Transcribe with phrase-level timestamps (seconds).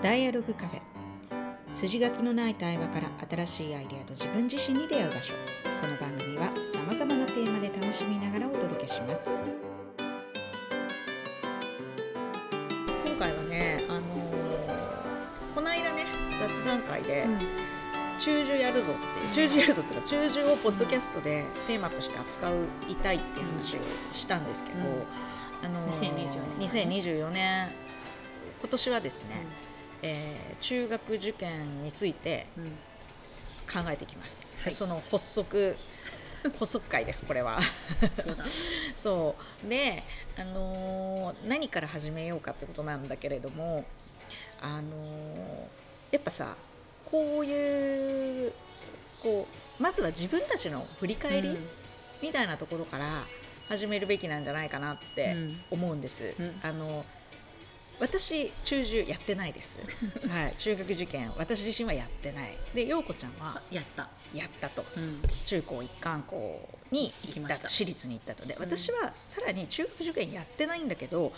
[0.00, 0.80] ダイアログカフェ。
[1.72, 5.34] 筋書きのない対話から新しいアイデアと自分自身に出会う場所。
[5.80, 9.28] この番組はさまざまなテーマで楽しみながらお届けします。
[13.04, 16.06] 今回はねあのーこの間ね
[16.38, 17.26] 雑談会で、
[18.20, 23.80] 中樹やるぞっていう中樹やるぞっていうか中樹をポッドキャストでテーマとして扱ういたいっていう話を
[24.12, 25.04] したんですけど、うん。
[25.60, 27.68] あの2024 2024年。
[28.60, 29.46] 今年はですね、
[30.02, 32.64] えー中学受験についてうん。
[33.70, 34.72] 考えていきます、はい。
[34.72, 35.76] その発足
[36.58, 37.60] 発足会ですこれは。
[38.14, 38.44] そうだ。
[38.96, 39.68] そう。
[39.68, 40.02] で、
[40.38, 43.84] あのー何から始めようかってことなんだけれども、
[44.60, 45.66] あのー
[46.12, 46.56] やっぱさ
[47.04, 48.52] こういう
[49.22, 49.46] こ
[49.78, 51.58] うまずは自分たちの振り返り、
[52.22, 53.26] みたいなところから
[53.68, 55.64] 始めるべきなんじゃないかなってうん。
[55.70, 56.34] 思うんです。
[56.38, 56.60] うん。
[56.62, 57.04] あの
[58.00, 59.78] 私中受やってないです。
[60.28, 62.56] はい、中学受験私自身はやってない。
[62.74, 64.08] で陽子ちゃんはあやった。
[64.34, 64.84] やったと。
[64.96, 65.22] うん。
[65.44, 71.32] 中高一貫校に行った行きました私立に行ったとでん私はさらに中学受験やってないんだけど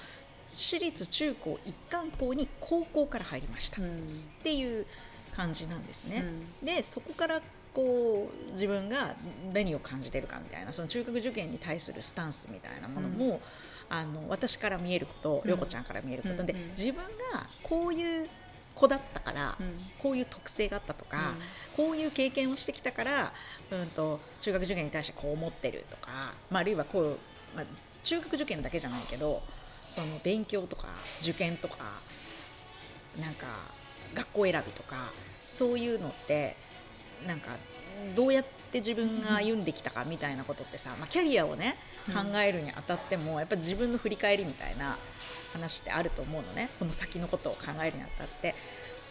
[0.52, 4.24] 私立中高一貫校に高校から入りました、っうん。
[4.42, 4.86] ていう
[5.34, 6.24] 感じなんですね。
[6.62, 7.40] うんでそこから
[7.72, 9.14] こう自分が
[9.52, 13.40] 何を感じてるかみたいなその中学受験に対するスタンスみたいなものも、
[13.90, 15.50] あの私から見えることうん。
[15.50, 18.26] 涼子ちゃんから見えることで、うんうん自分がこういう
[18.74, 19.66] 子だったから、うん。
[19.98, 21.18] こういう特性があったとか、
[21.76, 23.32] こういう経験をしてきたから、
[23.70, 27.18] うん、と中学受験に対してこう思ってるとか、まあ、あるいはこう、
[27.56, 27.64] まあ、
[28.04, 29.42] 中学受験だけじゃないけど
[29.88, 30.88] その勉強とか
[31.22, 31.76] 受験とか
[33.18, 33.46] なんか
[34.14, 35.10] 学校選びとか
[35.42, 36.56] そういうのって
[37.26, 37.50] なんか
[38.14, 41.76] どうやって自分が歩んできたかみたいなことってさ、まあ、キャリアをね
[42.08, 44.96] うん考えるにあたってもやっぱり自分の振り返りみたいな
[45.52, 48.54] 話ってあると思うのねこの先のことを考えるにあたって。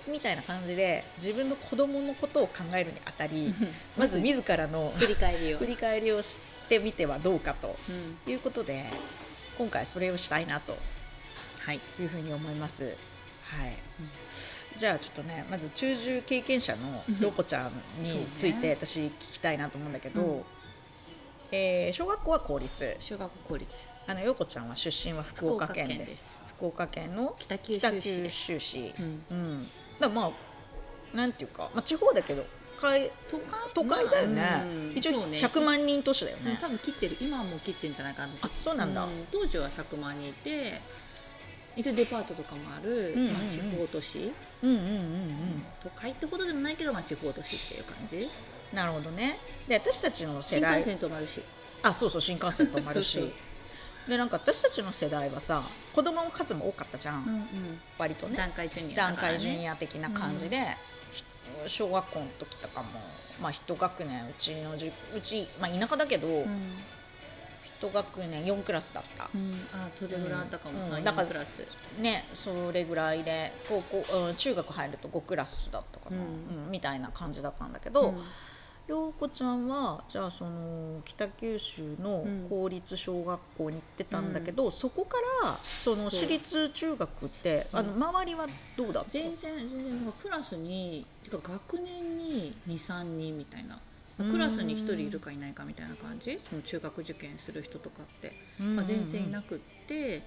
[0.07, 3.53] みたいな感じで自分の子供のことを考えるにあたり
[3.95, 5.58] まず自らの振り返りを。
[5.59, 6.37] 振り返りをし
[6.67, 7.75] てみてはどうかと
[8.25, 8.31] うん。
[8.31, 8.86] いうことで
[9.58, 10.75] 今回それをしたいなと
[11.59, 11.80] はい。
[11.99, 12.86] いうふうに思います。
[12.86, 12.93] はい、
[14.77, 17.71] じゃあちょっとねまず中受経験者のうんロコちゃん
[18.03, 20.43] について私聞きたいなと思うんだけど、うん。
[21.52, 22.95] えー小学校は公立。
[22.99, 23.89] 小学校公立。
[24.07, 26.35] あの陽子ちゃんは出身は福岡県です。
[26.57, 28.23] 福岡県の北九北州市。
[28.23, 28.30] 九。
[28.30, 28.93] 州市、
[29.30, 29.37] うん。
[29.37, 29.65] うん、
[29.99, 32.45] だまあなんていうか、まあ、地方だけど
[32.80, 33.11] 会
[33.73, 34.93] 都会だよね、まあうん。
[34.95, 35.39] 一応そうね。
[35.39, 36.57] 100万人都市だよね、うん。
[36.57, 37.17] 多分切ってる。
[37.19, 38.33] 今はもう切ってんじゃないかな。
[38.41, 39.07] あそうなんだ。
[39.31, 40.80] 当時は100万人いて
[41.80, 43.34] 一応デパートとかもある、うんうんうん。
[43.34, 45.64] まあ、地方都市、うんうんうんうん。
[45.82, 48.30] 都会ってほどでもないけど、まあ、地方都市っていう感じ。
[48.73, 49.40] なるほどね。
[49.67, 51.42] で私たちの世新代幹線止まるし。
[51.82, 53.20] あそうそう新幹線止まるし。
[53.20, 53.34] そうそう
[54.10, 55.62] でなんか私たちの世代はさ
[55.94, 57.45] 子供の数も多かったじゃん、うんうん。
[57.98, 58.36] 割とね。
[58.36, 60.58] 段階ジュニア段だから階ジュニねア的な感じで、
[61.14, 61.23] ひ
[61.70, 62.90] 小学校の時とかも
[63.42, 66.73] まあ一学年うちのじうち、まあ、田舎だけど、うん
[67.80, 71.04] 一学年4クラスだった、うん、あそれぐらいあったかも、三うん。
[71.06, 71.67] だから4クラス。
[72.02, 78.14] ねそれぐらいで高校、うん、中学入ると5クラスだったかな、ううんみたいな感じだったんだけど、
[78.88, 89.10] 陽子ちゃんはじゃあその北九州の公立小学校に行ってたんだけど、そこからその私立中学って、あのうん周りはどうだった？
[89.11, 93.76] 全然全然クラスにてか学年に23人みたいな。
[93.76, 93.80] うん
[94.23, 96.39] クラスに1人いるかいないかみたいな感じ？
[96.39, 100.21] その中学受験する人とかって、うんまあ、全然いなくって。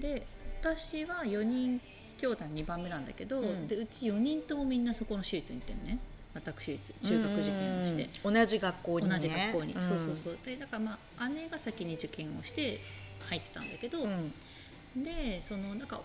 [0.00, 0.26] で
[0.60, 1.80] 私は4人
[2.18, 3.68] 兄弟2番目なんだけど、うん。
[3.68, 5.98] でうち4人ともみんなそこの私立に行ってんね。
[6.34, 8.08] 私立中学受験をして。
[8.24, 8.34] うん。
[8.34, 9.14] 同じ学校にね。
[9.14, 9.80] 同じ学校に、ん。
[9.80, 10.38] そうそうそう。
[10.44, 12.78] でだからまあ姉が先に受験をして
[13.28, 14.32] 入ってたんだけど、うん。
[15.04, 16.00] でそのなんか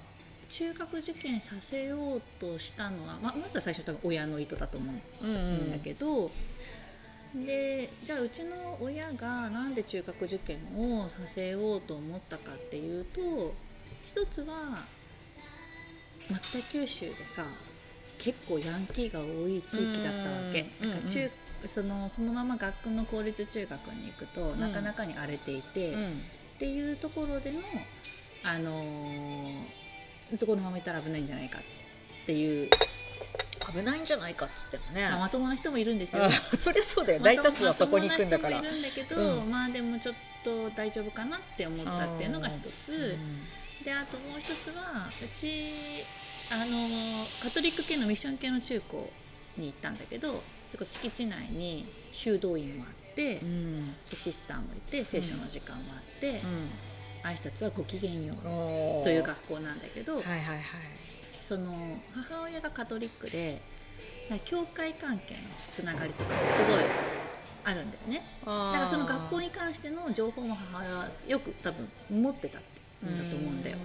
[0.47, 6.29] 中学受験させようとしたのは、ままずは最初多分親の意図だと思うんううんだけど、
[7.44, 13.53] でじゃあうちの親がなんで中学受験をさせようと思ったかっていうと
[14.06, 14.46] 一つは、
[16.29, 17.46] まあ、北九州でさ
[18.17, 20.66] 結構ヤンキーが多い地域だったわけ。
[20.82, 21.29] うんなんか中
[21.67, 26.03] そのそのまま学区の公立中学に行くと、なかなかに荒れていて、うん。
[26.09, 26.14] っ
[26.59, 27.59] ていうところでの、
[28.43, 32.70] あのーそこのままいたら危ないんじゃないかっていう、
[33.72, 36.26] 危ないんじゃないかっつってもね、まあ、まともな人もいるんですよ。
[36.26, 37.20] あ そりゃそうだよ。
[37.20, 38.58] 大多数はそこに行くんだから。
[38.58, 39.50] まともな人もいるんだけど、うん。
[39.50, 43.17] まあでもちょっと大丈夫かなって思ったっていうのが一つ、
[43.84, 46.06] であともう一つはうち
[46.52, 46.88] あの
[47.41, 49.12] カトリック系のミッション系の中高
[49.58, 53.96] に行ったんだけどそこ敷地内に修道院もあって、うん。
[54.09, 56.70] でシスターもいて聖書の時間もあって、うん。
[57.26, 60.62] 挨拶はごきげんようという学校なんだけど、はいはいはい
[61.47, 61.71] その
[62.11, 63.61] 母親がカトリックで
[64.45, 65.39] 教会関係の
[65.71, 66.79] つながりとかもすごい
[67.63, 68.23] あるんだよね。
[68.39, 73.77] だからその学校に関しての情報も母親はよく多分持ってたんだと思うんだよ。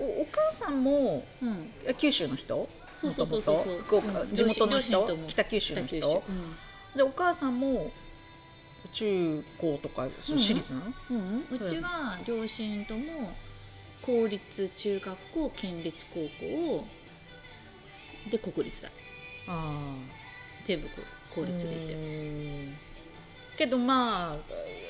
[0.00, 2.68] おお母さんもうん、え九州の人？
[3.00, 3.78] そうそうそうそう。
[3.78, 5.16] 福岡うん地元の人？
[5.16, 5.26] も。
[5.26, 6.00] 北九州の人？
[6.00, 6.96] 州。
[6.96, 7.90] でお母さんも
[8.92, 11.16] 中高とか私立なの、うん。
[11.16, 13.32] うん、うちは両親とも
[14.02, 16.86] 公立中学校県立高校
[18.28, 18.90] で国立だ。
[19.46, 19.94] あ
[20.64, 21.96] 全部こう公あ立でいて。
[23.56, 24.36] けどまあ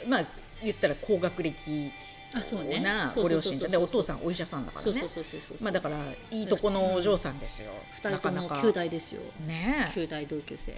[0.07, 0.27] まあ
[0.63, 1.91] 言ったら高学歴
[2.35, 2.81] あそうね。
[2.81, 5.03] なご両親ででお父さんお医者さんだからね。
[5.61, 5.99] まあだから
[6.31, 8.67] いいとこのお嬢さんですよ、二人ともなかなか。
[8.69, 9.23] 9代ですよ。
[9.47, 9.99] ねえ。
[9.99, 10.73] 9代同級生。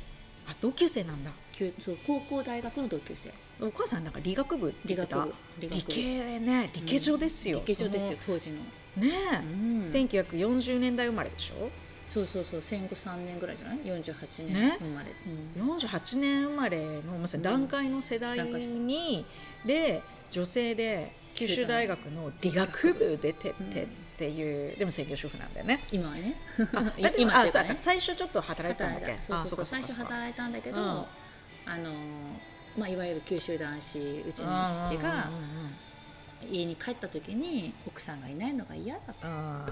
[0.49, 1.31] あ同級生なんだ。
[1.53, 3.33] 九そう高校大学の同級生。
[3.61, 8.63] お母さんなんか理学部って理理系ね理系上ですよ、理系上ですよそ当時の、の
[9.09, 9.81] ねえ、うん。
[9.81, 11.71] 1940年代生まれでしょ？
[12.11, 14.77] そうそうそう戦後3年ぐらいじゃない？48年ね？
[14.81, 15.07] 生まれ、
[15.61, 15.73] うん。
[15.77, 19.25] 48年生まれのまさに段階の世代段階に、
[19.65, 23.87] で女性で九州大学の理学部出てってっ
[24.19, 25.85] ていう、でも専業主婦なんだよね。
[25.93, 26.35] 今はね。
[27.17, 27.31] 今
[27.77, 29.13] 最初ちょっと働いてたんだっけ？
[29.13, 29.23] 働いた。
[29.23, 30.87] そうそうそうあ最初働いたんだけど、うん。
[31.67, 31.93] あの
[32.77, 35.31] まあ、いわゆる九州男子うちの父が
[36.51, 39.19] 家に帰った時に奥さんがいないのが嫌だと。
[39.23, 39.67] あ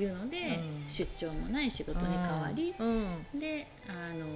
[0.00, 0.88] いうので、うん。
[0.88, 3.40] 出張もない仕事に変わり、うん。
[3.40, 4.26] であの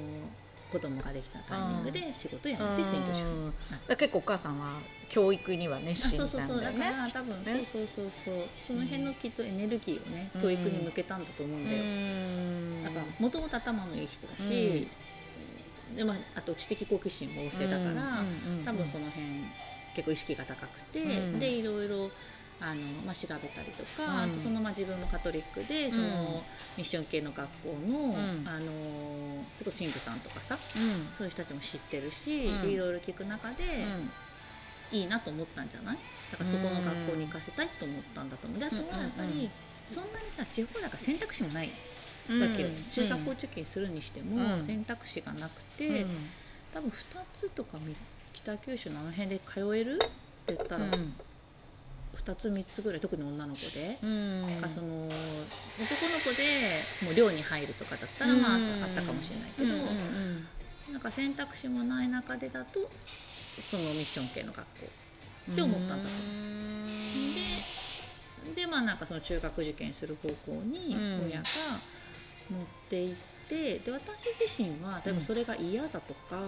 [0.70, 4.74] 子供ができたタイミングで仕事辞めて専業主婦になっだから結構お母さんは
[5.08, 6.08] 教育にには熱た。
[6.08, 6.62] あ心そうそうそう。
[6.62, 6.96] だなんだよね。
[6.98, 7.66] から多分、ね。
[7.66, 8.44] そうそうそうそう。
[8.66, 10.40] その辺のきっとエネルギーをね、うん。
[10.42, 11.82] 教育に向けたんだと思うんだよ。
[11.82, 12.82] うん。
[12.84, 14.88] やっぱもともと頭のいい人だし、
[15.96, 19.26] でまあ、あと知的好奇心も旺盛だから、うんうんうん多分その辺
[19.96, 21.38] 結構意識が高くて、うん。
[21.38, 22.10] でいろいろ
[22.60, 24.22] あの、まあ、調べたりとか、うん。
[24.24, 26.08] あとその、まあ、自分もカトリックでその、うん
[26.76, 28.46] ミッション系の学校の,、ん。
[28.48, 31.08] あのそこ神父さんとかさうん。
[31.10, 32.60] そういう人たちも知ってるし、うん。
[32.62, 33.64] でいろいろ聞く中で、
[34.92, 35.98] いいなと思ったんじゃない？
[36.30, 38.58] だからそこの学校に行かせたいと思ったんだと思う。
[38.60, 39.50] であとはやっぱり、
[39.86, 41.70] そんなにさ地方だから選択肢もない
[42.30, 44.60] うんわけよ、中学校受験するにしてもうん。
[44.60, 46.08] 選択肢がなくて、うん。
[46.72, 46.94] 多分2
[47.34, 47.94] つとかみ
[48.34, 49.94] 北九州のあの辺で通える？
[49.96, 49.98] っ
[50.46, 51.14] て言ったら、うん
[52.24, 54.42] 2つ3つぐらい特に女の子で、うん。
[54.42, 56.44] なんかその男の子で
[57.04, 58.64] もう寮に入るとかだったらまああうん。
[58.64, 60.48] ったあったかもしれないけど、うんうん
[60.92, 62.90] なんか選択肢もない中でだと
[63.70, 64.86] そのミッション系の学校。
[65.52, 66.10] って思ったんだとう。
[66.10, 66.86] ん。
[68.54, 71.26] ででまあなんかその中学受験する方向にうん。
[71.26, 71.44] 親が
[72.50, 73.16] 持っていっ
[73.48, 76.38] てで私自身は多分それが嫌だとか、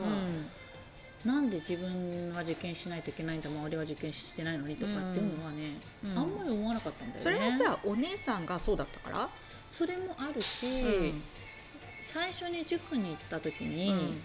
[1.25, 6.19] なんで自分は受験しないといけないんだ周りは受験してないのにとかっていうのはね、うん。
[6.19, 7.23] あんまり思わなかったんだよね。
[7.23, 9.29] それはさお姉さんがそうだったから、
[9.69, 11.23] それもあるし、うん。
[12.01, 14.23] 最初に塾に行った時に、うん。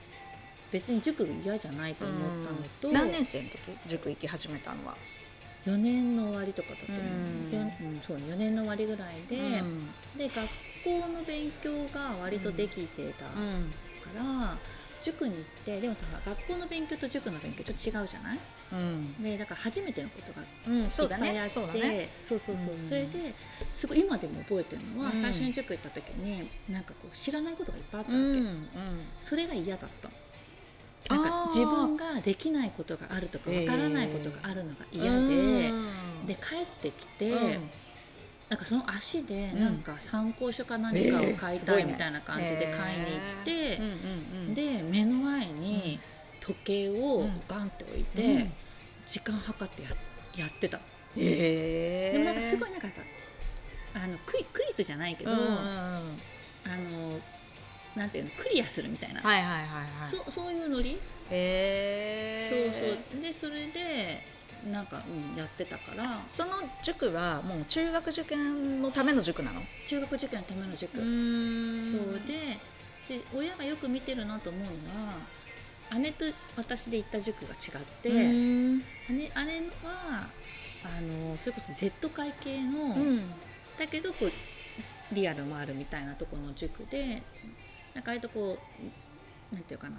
[0.71, 3.59] 別に塾が嫌じゃないと思ったのと、何年生の時？
[3.88, 4.95] 塾行き始めたのは、
[5.65, 7.51] 4年の終わりとかだと思う,、うん。
[7.51, 9.88] ようんそうね4年の終わりぐらいで、うん。
[10.18, 10.48] で学
[10.83, 13.31] 校の勉強が割とできてたか
[14.15, 14.57] ら、
[15.06, 18.40] 塾に行ってでもさほら学校の勉強と塾の勉強ちょっと違うじゃない？
[18.74, 19.24] うん。
[19.24, 22.10] でだから初めてのことがうん、そうだいっぱいあってねそうだね。
[22.24, 23.34] そうそうそう、うんそれで
[23.74, 25.22] すごい今でも覚えてるのは、うん。
[25.22, 28.65] 最初に塾行った時になんかこう知らないことがいっぱいあったうわけ、んうん。
[29.20, 30.10] それが嫌だった
[31.15, 35.13] なんか自分ができないことがあるとかわからないことがあるのが嫌で、う
[36.24, 36.25] ん。
[36.25, 37.70] で帰ってきて、うん
[38.50, 39.60] なんかその足でうん。
[39.60, 43.80] なんか参考書か何かを買いたいみたいな感じで買いに行って、
[44.54, 46.00] で目の前に
[46.42, 47.42] 時計をうん。
[47.48, 48.54] ガンって置いて、うん。
[49.06, 49.90] 時間計ってや
[50.38, 50.78] やってた。
[50.78, 50.82] へ
[51.18, 52.88] えでもなんかすごいなんか
[53.94, 57.20] あのクイクイズじゃないけど、あの
[57.96, 59.66] なんていうのクリアするみたいな、はいはいはいは
[60.06, 60.08] い。
[60.08, 61.00] そそういうノリ、
[61.32, 63.22] へそうえそう。
[63.22, 64.22] でそれで
[64.72, 66.22] なんか、うん、やってたから。
[66.29, 66.51] その
[66.84, 69.62] 塾はもう中学受験のための塾なの？
[69.86, 71.91] 中学受験のための塾、ん。
[71.91, 72.57] そうで
[73.07, 76.25] で親がよく見てるなと思うのは姉と
[76.57, 78.79] 私で行った塾が違って、うん。
[78.79, 79.29] 姉姉
[79.84, 80.27] は
[80.84, 83.19] あのそれこそ Z 会系の、うん。
[83.77, 84.31] だけどこう
[85.13, 87.22] リアルもあるみたいなところの塾で
[87.93, 88.57] なんか割とこ
[89.51, 89.98] うなんていうかな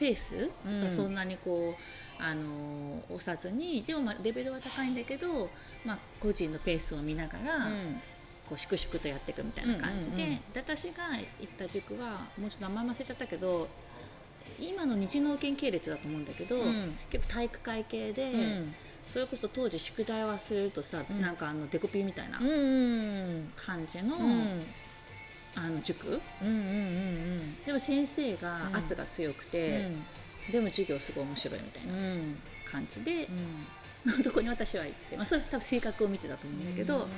[0.00, 0.50] ペース？
[0.66, 0.80] うん。
[0.80, 5.48] がそんなにこう、あの押さずにでもまあレベルは高いんだけど、
[5.84, 7.68] まあ、個人のペースを見ながら、
[8.48, 11.04] こう粛々とやっていくみたいな感じで,、私が
[11.40, 13.68] 行った塾はもうちょっと名前忘れちゃったけど
[14.58, 16.96] 今の日農研系列だと思うんだけど、うん。
[17.10, 18.74] 結構体育会系で、うん。
[19.06, 21.20] それこそ当時宿題忘れるとさ、うん。
[21.20, 23.50] なんかあのデコピンみたいなうん。
[23.56, 24.64] 感じの、うん
[25.56, 26.20] あの塾？
[26.42, 28.76] うんうんうんでも先生がうん。
[28.76, 30.04] 圧が強くうて、ん。
[30.52, 32.38] でも授業すごい面白いみたいなうん。
[32.70, 33.28] 感じで
[34.06, 34.22] う、ん。
[34.22, 37.08] どこに私は行って、まあ、それは多分性格を見てたと思うんだけど、そう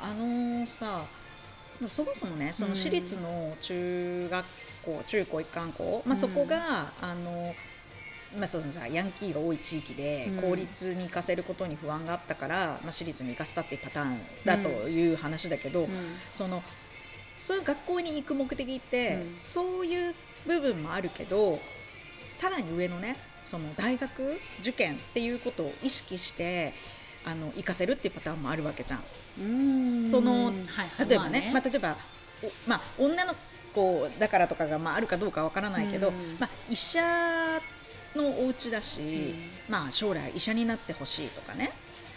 [0.00, 1.02] あのさ
[1.86, 4.44] そもそもねその私立の中学
[4.84, 6.20] 校、中高一貫校、まあ、うん。
[6.20, 7.54] そこが、あの
[8.36, 10.42] まあ、そのさヤンキーが多い地域でうん。
[10.50, 15.88] 公立に行かせることに不安があったから、まあ、私立に行かせたっていうパターンだという話だけど、うん。
[16.32, 16.62] その
[17.36, 19.36] そういう学校に行く目的って、うん。
[19.36, 20.14] そういう
[20.46, 21.58] 部分もあるけど
[22.26, 26.74] さらに上のねその大学受験っていうことを意識して
[27.24, 29.00] あの行かせるっていうパターンもあるわけじゃん。
[29.40, 30.10] うん。
[30.10, 30.52] そのは
[31.08, 31.96] 例えばね,、ままああ、例えば
[32.42, 33.34] おまあ、女の
[33.74, 36.14] 子だからとかが、まあ、あるかどうかわからないけど、うん。
[36.38, 37.00] まあ、医者
[38.14, 39.72] のお家だし、うん。
[39.72, 41.70] まあ、将来医者になってほしいとかね、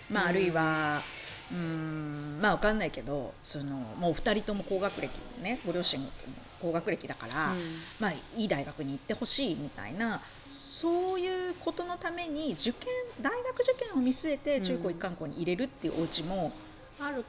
[0.09, 0.29] まあ、うん。
[0.29, 1.01] あるいは
[1.51, 5.09] うーんまあわかんないけどそのもう2人とも高学歴
[5.41, 6.09] ねご両親も
[6.61, 7.59] 高学歴だから、うん。
[7.99, 12.87] まあ、いい大学に行ってほしいみたいなそういうことのために受験
[13.19, 16.51] 大学受験を見据えて中高一貫校に入れるっていうお家も、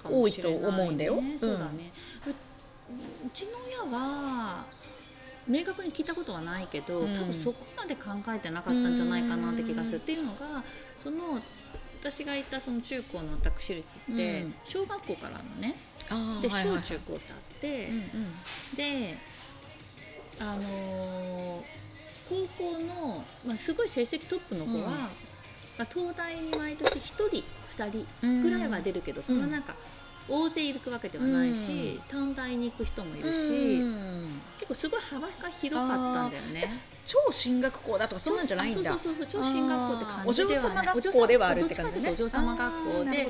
[0.05, 1.21] 多いと思うんだよ。
[1.39, 1.93] そうだね、
[2.27, 2.31] う
[3.27, 3.53] うちの
[3.87, 4.67] 親は
[5.49, 7.15] 明確に聞いたことはないけど、うん。
[7.15, 10.63] 多分そこまで考えてなかったんじゃないかなって気がする、っていうのが
[10.97, 11.41] その
[12.01, 14.55] 私がいたその中高の私立って、うん。
[14.65, 15.77] 小学校からのね
[16.41, 17.89] で小中高ってあって、
[18.77, 19.17] で
[20.41, 21.83] あのー
[22.29, 24.85] 高校の、まあ、すごい成績トップの子は、うん。
[24.85, 24.99] ま
[25.81, 27.45] あ東大に毎年1人
[27.77, 29.75] 2人ぐらいは出るけど、そんななんか
[30.29, 33.83] 大勢いるわけではないし、短大に行く人もいるし、
[34.73, 36.81] 構すごい幅が広かったんだよね。
[37.05, 38.91] 超進学校だとかそんなんじゃないんだ。
[38.93, 40.89] そうそうそうそう超進学校って感じではない。
[40.95, 41.93] お嬢様学校ではあるって感じね。
[41.93, 43.25] どっちかというとお嬢様学校で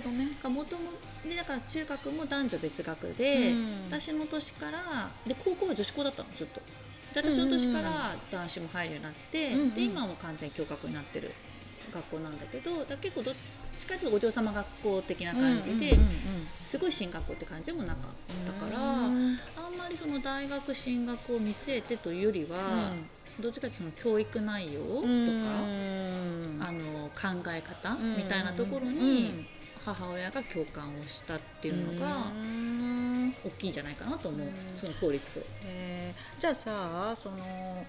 [0.48, 0.90] もとも
[1.28, 3.84] でだから中学も男女別学で、うん。
[3.86, 6.60] 私の年からで高校は女子校だったのずっと。
[6.60, 11.30] で私の年から男子も入るようになって、うんうんで今はもう完全に共学になってる
[11.92, 13.34] 学校なんだけどだ結構どっ
[13.82, 15.98] ちかというとお嬢様学校的な感じで、
[16.60, 19.38] すごい進学校って感じでもなかったから、うん。
[19.56, 22.92] あんまりその大学進学を見据えてというよりは、
[23.40, 26.58] どっちかというとその教育内容とか、うん。
[26.60, 29.46] あの考え方うんみたいなところうにん
[29.84, 33.34] 母親が共感をしたっていうのがうん。
[33.44, 34.54] 大きいんじゃないかなと思う、うん。
[34.76, 35.40] その効率と。
[35.64, 36.40] えー。
[36.40, 37.84] じゃあさその、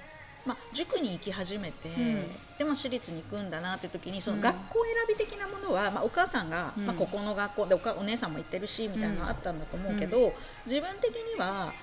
[0.46, 2.28] まあ、塾に行き始めて、ん。
[2.58, 4.44] でも私立に行くんだなって時にそのうん。
[4.44, 6.86] 学校選び的なものは、まあ、お母さんが、うん。
[6.86, 10.34] まあ、ここの学校でおかお姉さんも行ってるしみたいなのあったんだと思うけど、
[10.66, 11.74] 自分的には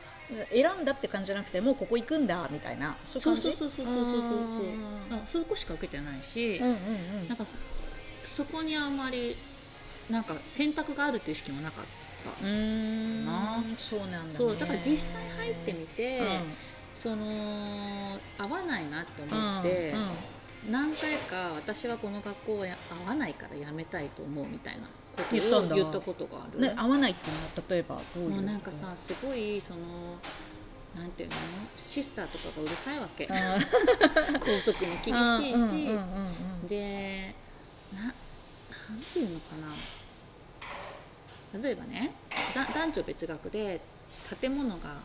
[0.52, 4.22] 選んだって感じじゃなくてもうここ行くんだみたいなそうそうそうそうそうそうそう
[5.10, 6.76] あそこしか受けてないし、うんうんう
[7.24, 7.28] ん。
[7.28, 7.52] なんかそ
[8.22, 9.36] そこにあんまり
[10.08, 11.90] なんか選択があるっていう意識もなかった。
[12.44, 16.26] うーんなそうなんだ、ね、そうだから実際入ってみて、うん
[17.00, 17.24] その
[18.36, 19.94] 合わないなって思って、
[20.70, 22.76] 何回か私はこの学校はや
[23.06, 26.60] 合わないからやめたいと思うみたいなこと言ったんだを言ったことがある。
[26.60, 30.18] ね、合わないっていうのは例えばどういうもうなんかさすごいその
[30.94, 31.36] なんていうの？
[31.74, 33.26] シスターとかがうるさいわけ。
[33.30, 33.34] あ
[34.38, 36.00] 校則も厳ーしいし、うんうんうん
[36.60, 36.66] うん。
[36.66, 37.34] で
[37.94, 38.12] ななん
[39.14, 39.56] ていうのか
[41.56, 41.62] な？
[41.62, 42.12] 例えばね
[42.54, 43.80] だ男女別学で
[44.38, 44.96] 建物が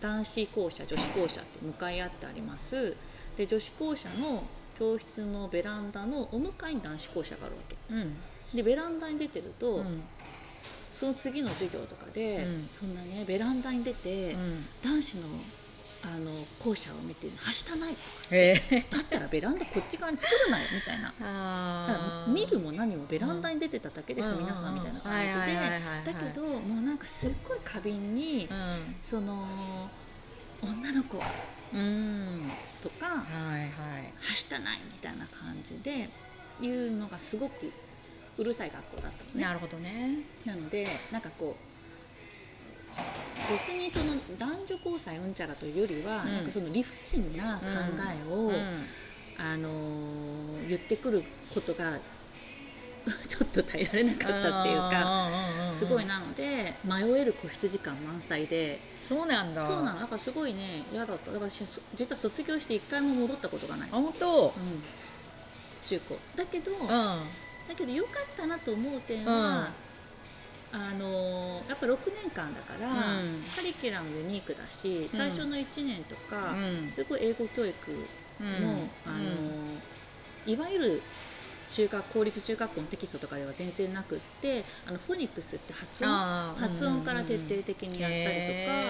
[0.00, 2.96] 男子校舎女子校舎って向かい合ってあります。
[3.36, 4.44] で女子校舎の
[4.78, 7.76] 教室のベランダのお向かいに男子校舎があるわけ。
[7.90, 8.16] うん。
[8.54, 10.02] でベランダに出てると、うん。
[10.92, 12.66] その次の授業とかで、うん。
[12.66, 14.64] そんなねベランダに出て、うん。
[14.82, 15.28] 男子の
[16.04, 18.86] あの校舎を見て「はしたない」とかへえ。
[18.90, 22.26] だったらベランダこっち側に作るなよみたいな。
[22.28, 24.38] 見るも何もベランダに出てただけです、うん。
[24.38, 26.12] 皆さんみたいな感じで。
[26.12, 28.48] だけどもうなんかすっごい過敏に、
[29.02, 29.90] その
[30.62, 31.20] 女の子
[31.72, 33.70] うん、うん、とかはいはい。
[34.18, 36.08] はしたないみたいな感じで
[36.60, 37.72] いうのがすごく
[38.36, 39.42] うるさい学校だったのね。
[39.42, 40.20] なるほどね。
[40.44, 41.67] なのでなんかこう
[43.50, 46.32] 別にその男女交際うんちゃらというよりは、うん。
[46.34, 47.64] なんかその理不尽な考
[48.28, 48.52] えを、
[49.38, 51.22] あのー言ってくる
[51.54, 51.98] ことが
[53.26, 54.90] ちょっと耐えられなかったっていうか。
[54.90, 58.80] かすごいなので迷える個室時間満載で。
[59.00, 59.64] そうなんだ。
[59.64, 60.06] そうなのだ。
[60.06, 61.32] からすごいね嫌だった。
[61.32, 64.48] だから実は卒業して一回も戻ったことがない、あ本当？
[64.48, 64.82] うん、
[65.86, 66.18] 中高。
[66.36, 66.88] だけど、うん。
[66.88, 69.70] だけど良かったなと思う点は、
[70.70, 73.50] あのやっぱ6年間だから、うん。
[73.54, 76.88] カリキュラムユニークだし最初の1年とか、うん。
[76.88, 79.12] すごい英語教育も、うん。
[79.12, 79.82] あの
[80.44, 81.02] いわゆる
[81.70, 86.10] 中学公立中学校のテキストとかでは全然なくってあのフォニックスって発音？
[86.54, 88.32] 発音から徹底的にやったりとか、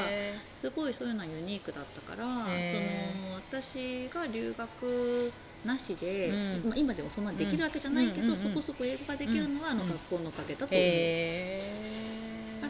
[0.08, 5.32] へすごいそういうのはユニークだったからそのへ私が留学
[5.64, 6.68] なしで、うん。
[6.70, 10.78] まあ、今でもそんなできるわけじゃないけど、うんそこそこ英語ができるのは、あのうん学校のおかげだと思う。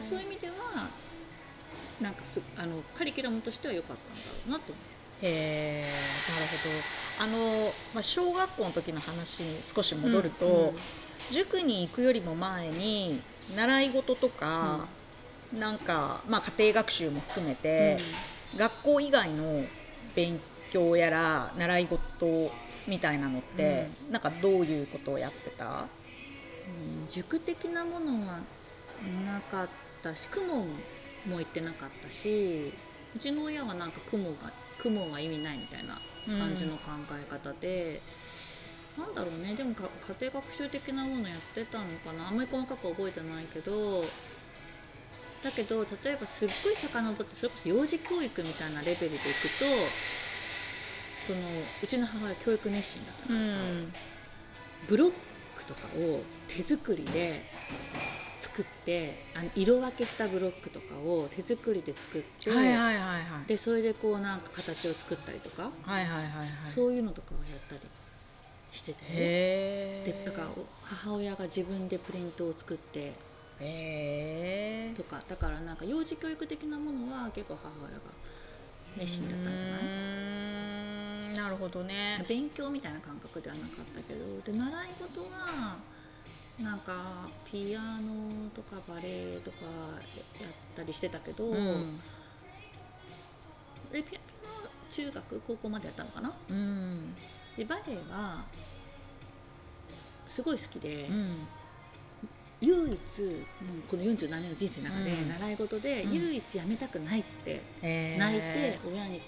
[0.01, 0.55] そういう意味では
[2.01, 4.81] なんかすあのカリキュラムとしては良かったんだろうなと思
[5.21, 7.43] へーなるほど。
[7.51, 10.73] あの、まあ、小学校の時の話に少しう戻ると、うんうん。
[11.31, 13.21] 塾に行くよりも前に
[13.55, 14.87] 習い事とか、
[15.57, 17.97] なんか、まあ、家庭学習も含めて、
[18.57, 19.63] 学校以外の
[20.15, 20.39] 勉
[20.71, 22.51] 強やら習い事
[22.87, 25.65] みたいなのって、なんかどういうことをやってた？
[25.65, 25.85] う
[27.05, 28.39] ん塾的なものは
[29.25, 29.69] なかっ
[30.03, 30.67] たし公文
[31.25, 32.71] も行ってなかったし
[33.15, 38.01] うちの親はなんか公文が公文は意味ないみたいな感じの考え方で、
[38.97, 39.55] なんだろうね。
[39.55, 39.83] でもか
[40.19, 42.27] 家庭学習的なものやってたのかな。
[42.27, 44.01] あんまり細かく覚えてないけど
[45.41, 49.23] だけど例えばすっごい遡ってそれこそ幼児教育みたいなレベルでいく
[49.57, 49.65] と
[51.25, 51.39] その
[51.81, 53.53] うちの母親教育熱心だったからさ、
[54.89, 55.11] ブロッ
[55.55, 57.43] クとかを手作りで
[58.39, 63.47] 作ってあの色分けしたブロックとかを手作りで作って、はいはいはいはい。
[63.47, 66.47] でそれでこうなんか形を作ったりとか、はいはいはいはい。
[66.63, 67.81] そういうのとかをやったり
[68.71, 68.99] してて。
[69.07, 73.13] へでだからお母親が自分でプリントを作って
[74.95, 75.21] とか。
[75.27, 78.01] だからなんか幼児教育的なものは結構母親が
[78.97, 81.33] 熱心だったんじゃない？
[81.33, 82.23] いなるほどね。
[82.27, 84.41] 勉強みたいな感覚ではなかったけど。
[84.41, 85.77] で習い事は
[86.61, 89.57] なんかピアノとかバレエとか
[90.41, 91.99] やったりしてたけど、うん。
[93.91, 96.33] でピアノは中学高校までやったのかな？
[96.49, 97.15] うん。
[97.57, 98.43] でバレエは
[100.27, 101.47] すごい好きで、うん。
[102.61, 102.95] 唯一もう
[103.87, 105.29] この47年の人生の中でうん。
[105.29, 106.13] 習い事でうん。
[106.13, 107.61] 唯一やめたくないって
[108.17, 109.21] 泣いて親に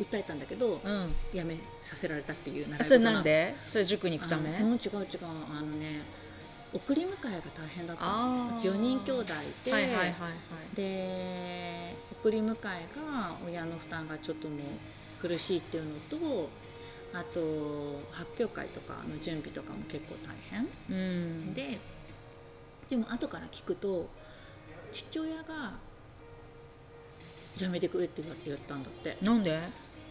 [0.00, 1.14] 訴えたんだけど、うん。
[1.32, 3.54] やめさせられたっていう習い事それなんで？
[3.68, 4.50] それ塾に行くため？
[4.58, 4.80] うん違う違う。
[5.56, 6.23] あのね
[6.74, 8.04] 送り迎えが大変だった。
[8.04, 8.56] のあー。
[8.56, 9.24] うち4人兄弟
[9.64, 10.76] で、はいはいはいはい。
[10.76, 14.58] で送り迎えが親の負担がちょっともう
[15.20, 16.50] 苦しいっていうのと
[17.12, 20.66] あと発表会とかの準備とかも結構大変。
[20.90, 20.94] う
[21.50, 21.54] ん。
[21.54, 21.78] で
[22.90, 24.08] でも後から聞くと
[24.90, 25.74] 父親が
[27.58, 29.16] やめてくれって言ったんだって。
[29.22, 29.60] なんで？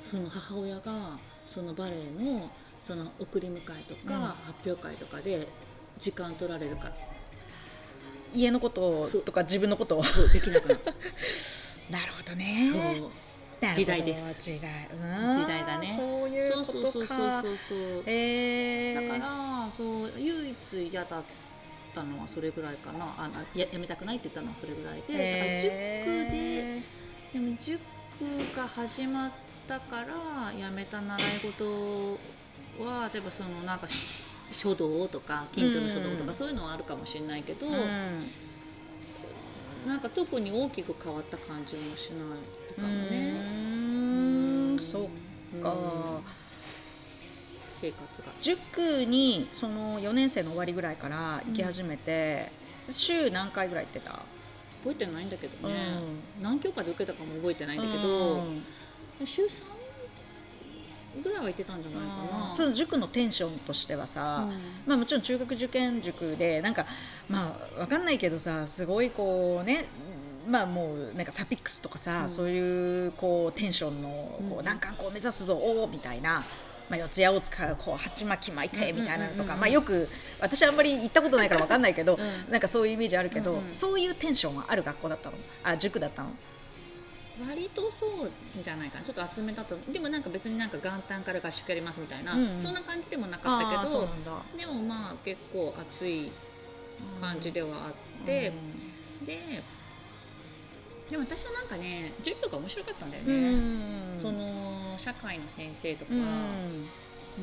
[0.01, 2.49] その母親がそのバレエの
[2.79, 4.21] その送り迎えとか、うん。
[4.21, 5.47] 発表会とかで
[5.97, 6.95] 時間取られるから。
[8.35, 10.03] 家のこととか自分のことを。
[10.33, 10.81] できなくなる。
[11.89, 12.69] なるほどね。
[12.71, 13.11] そう。
[13.73, 14.41] 時代です。
[14.41, 14.89] 時代。
[14.91, 15.41] うん。
[15.41, 15.93] 時代だね。
[15.95, 18.03] そういうことそうそうかそうそう。
[18.05, 19.07] えー。
[19.07, 21.23] だからそう唯一嫌だっ
[21.93, 23.13] たのはそれぐらいかな。
[23.17, 27.33] あのややめたくないって言ったのはそれぐらいで、へー。
[27.33, 29.31] だから塾ででも塾が始まっ
[29.67, 32.19] たからやめた習い事
[32.79, 33.87] は例えばそのなんか
[34.53, 37.73] 書道とか近所の書道とか、うんそういうのはあるかもしれないけど、うん。
[39.87, 43.31] なんか特に大きく変わった感じもしないかもね。
[44.75, 44.79] ん。
[44.79, 45.09] そ
[45.57, 45.71] っか。
[45.71, 46.23] うん
[47.75, 48.27] 生活が。
[48.41, 52.49] 塾にその4年生の終わりぐらいから行き始めて、
[52.89, 54.11] 週何回ぐらい行ってた？
[54.83, 55.75] 覚えてないんだけどね、
[56.39, 58.63] う何教科で受けたかも覚えてないんだけど、うん。
[59.25, 59.63] 週3
[61.21, 62.55] ぐらいは行ってたんじゃないかな。
[62.55, 64.47] その塾のテンションとしてはさ、
[64.85, 66.85] まあ、もちろん中学受験塾でなんか
[67.29, 69.85] まあわかんないけどさすごいこうね
[70.49, 72.29] まあもうなんかサピックスとかさ、うん。
[72.29, 74.09] そういうこうテンションの
[74.49, 74.65] こううん。
[74.65, 76.43] 難関校を目指すぞおーみたいな。
[76.89, 79.59] まあ、四谷大塚こう鉢巻き巻いてみたいなのとか、うんうんうんうん。
[79.61, 80.09] まあ、よく
[80.41, 82.51] 私あんまり行ったことないからわかんないけど、うん。
[82.51, 83.73] なんかそういうイメージあるけど、うんうん。
[83.73, 85.37] そういうテンションはある学校だったの？
[85.63, 86.29] あ塾だったの？
[87.41, 88.31] 割とそう
[88.63, 89.05] じゃないかな。
[89.05, 89.75] ちょっと厚めだと。
[89.91, 92.61] でもなんか別になんか元旦から合宿やりますみたいな、うんうん。
[92.61, 94.07] そんな感じでもなかったけど。
[94.57, 96.31] でもまあ結構熱い
[97.19, 98.53] 感じではあって、
[99.25, 99.63] で
[101.09, 106.87] でも私はなんかね授業が面白かったんだようんね、うんその社会の先生とかうん。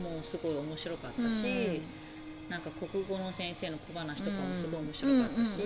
[0.04, 1.82] もすごい面白かったし、うん
[2.48, 5.62] なんか国語の先生の小話とかもすごい面白かったし、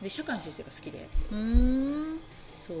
[0.00, 1.08] で社会の先生が好きで。
[1.32, 2.20] うんうんうんうん
[2.66, 2.76] そう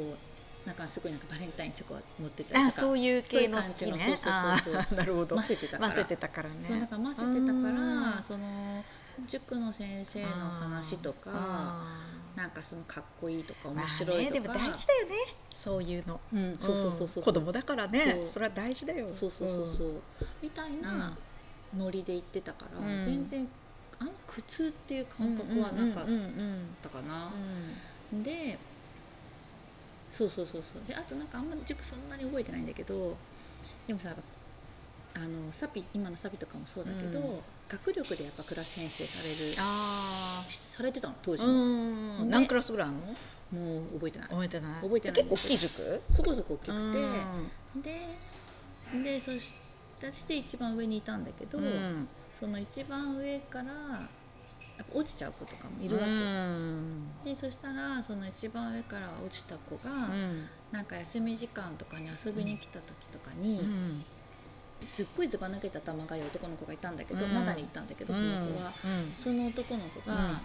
[0.66, 2.66] なんかすごいなんかバレンタインチョコ持ってたりとか。
[2.66, 3.72] あそういう系の好きね。
[3.72, 4.70] そういう感じ。
[4.70, 5.36] のそうそうなるほど。
[5.36, 5.88] 混ぜてたから。
[5.88, 6.56] 混ぜてたからね。
[6.60, 8.14] そうなんか混ぜてたかうん。
[8.16, 8.84] らその
[9.28, 12.02] 塾の先生の話とかあ
[12.34, 15.14] なんかそのかっこいいとかー面白いとか、まあね、でも大事だよね。
[15.54, 16.20] そういうの。
[16.34, 18.24] うん、そうそうそうそう、ん子供だからね。
[18.26, 19.06] それは大事だよ。
[19.12, 20.02] そうそうそうそう、
[20.42, 21.16] みたいな
[21.76, 23.02] ノリで行ってたから、うん。
[23.02, 23.48] 全然
[24.00, 27.30] あんま苦痛っていう感覚はなかっうんうんうんたかな、
[28.22, 28.58] で
[30.10, 30.88] そうそうそうそう。
[30.88, 33.16] であとなんかあんまり塾そんなに覚えてないんだけど
[33.86, 34.14] でもさ
[35.14, 37.38] あのサピ今のサピとかもそうだけど、うん。
[37.68, 42.96] 学力でやっぱクラス編成されるあされてたの当時あも、何クラスぐらいある
[43.58, 43.60] の？
[43.60, 44.28] もう覚えてない。
[44.28, 44.74] 覚えてない。
[44.82, 46.02] 覚えてない結構大きい塾？
[46.12, 46.90] そこそこ大きくう
[47.78, 47.82] ん。
[47.82, 47.90] て
[48.94, 52.06] ででそして一番上にいたんだけど、うん。
[52.32, 53.72] その一番上から
[54.92, 57.08] 落ちちゃう子とかもいるわけ、うん。
[57.24, 60.48] でそしたらその一番上から落ちた子が、うん。
[60.70, 64.04] なんか休み時間とかに遊びに来た時とかに、うん。
[64.80, 67.34] すっごいずば抜けた頭がいい男の子がいたんだけど、うん。
[67.34, 69.12] 灘に行ったんだけどその子は、うん。
[69.16, 70.20] その男の子が、うん。
[70.20, 70.36] なん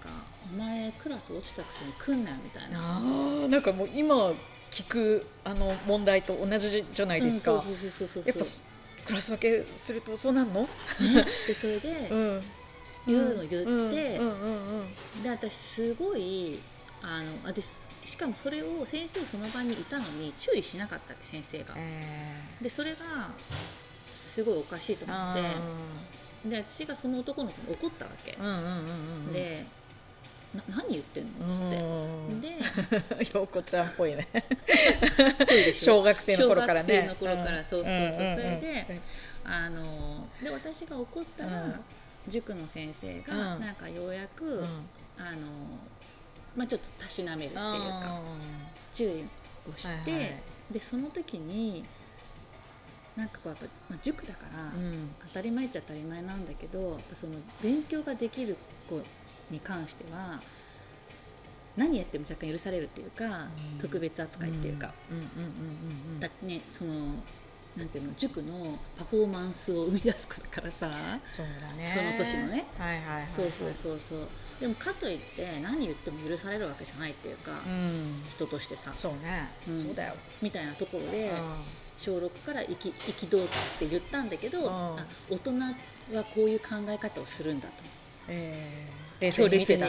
[0.00, 0.08] か
[0.52, 2.98] 「お前クラス落ちたくせに来んなよ」みたいな。
[2.98, 4.32] あーなんかもう今
[4.70, 8.44] 聞くあの問題と同じじゃないですか、うんそうそうそうそうそうやっぱ
[9.06, 10.68] クラス分けするとそうなんの、ね
[11.46, 12.42] でそれでうん、
[13.06, 14.18] 言うの言って、
[15.22, 16.58] で私すごい
[17.02, 17.72] あの私
[18.04, 21.74] しかもそれを先生その場にいたのに注意しなかったわけ先生が。
[21.76, 23.30] えでそれが
[24.14, 25.34] すごいおかしいとー思っ
[26.44, 28.32] てで私がその男の子に怒ったわけ。
[29.32, 29.64] で
[30.54, 31.46] な何言ってんの？
[31.46, 32.48] っつうんって。
[33.24, 34.26] で陽子ちゃんっぽいね。
[35.74, 37.02] 小学生の頃からね。
[37.02, 39.00] 小学生の頃から、そうそうそう、それで
[39.44, 41.74] あので私が怒ったら、うん
[42.28, 43.60] 塾の先生が、うん。
[43.60, 44.64] なんかようやく、うん。
[45.18, 45.38] あの
[46.56, 48.20] まあちょっとたしなめるっていうかあ
[48.92, 49.24] 注意
[49.70, 51.84] をして、はいはいでその時に
[53.16, 54.72] なんかこうやっぱ、まあ、塾だから、
[55.28, 58.56] 当たり前っちゃ当たり前なんだけどやっぱその勉強ができる
[58.90, 59.00] 子
[59.50, 60.40] に関しては
[61.76, 63.78] 何やっても若干許されるっていうか、うん。
[63.78, 64.92] 特別扱いっていうか、
[66.42, 67.14] ねその
[67.76, 70.88] なんていうの塾のパフォーマンスを生み出すからさ、
[71.26, 71.92] そうだね。
[71.94, 72.66] その年のね。
[72.78, 74.18] はいはいはいそうそうそうそう。
[74.60, 78.22] でもかといって何言っても許されるわけじゃないっていうか、うん。
[78.30, 78.92] 人としてさ。
[78.96, 79.78] そうね、うん。
[79.78, 81.36] そうだよ、みたいなところで、うん。
[81.98, 84.98] 小6から憤憤って言ったんだけど、ん。
[84.98, 85.52] あ大人
[86.16, 87.68] はこういう考え方をするんだ
[88.28, 89.84] えー、冷静に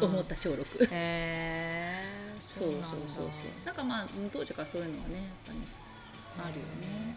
[0.00, 3.26] 思った小6、えー、そうそうそうそう。
[3.64, 5.58] なんかまあ当時からそういうのはねやっぱね
[6.38, 7.16] あるよね、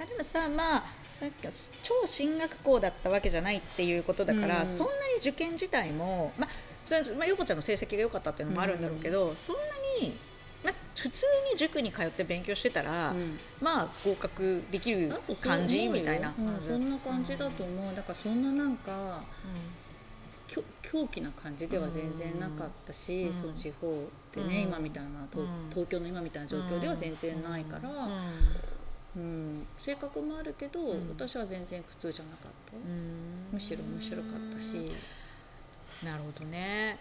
[0.00, 4.66] あでもさまあさっきは超進学校だったわけじゃないっていうことだから、うん。
[4.66, 6.50] そんなに受験自体もまあ
[6.84, 9.62] それまあ、陽子ちゃんの成績が良かったっていうのもあるんだろうけど、そんな
[10.00, 10.12] に、
[10.64, 13.38] まあ、普通に塾に通って勉強してたら、うん。
[13.60, 17.94] まあ合格できる感じみたいな、うん、そんな感じだと思う。
[17.94, 19.22] だからそんななんか
[20.82, 23.32] 狂気な感じでは全然なかったし、うん。
[23.32, 24.62] その地方でね、うん。
[24.68, 25.70] 今みたいな東うん。
[25.70, 28.20] 東京の今みたいな状況では全然ないから、ん。
[29.16, 29.66] うん。
[29.78, 31.08] 性格もあるけど、ん。
[31.08, 33.48] 私は全然苦痛じゃなかった、うん。
[33.52, 34.92] むしろ面白かったし、
[36.04, 36.98] なるほどね。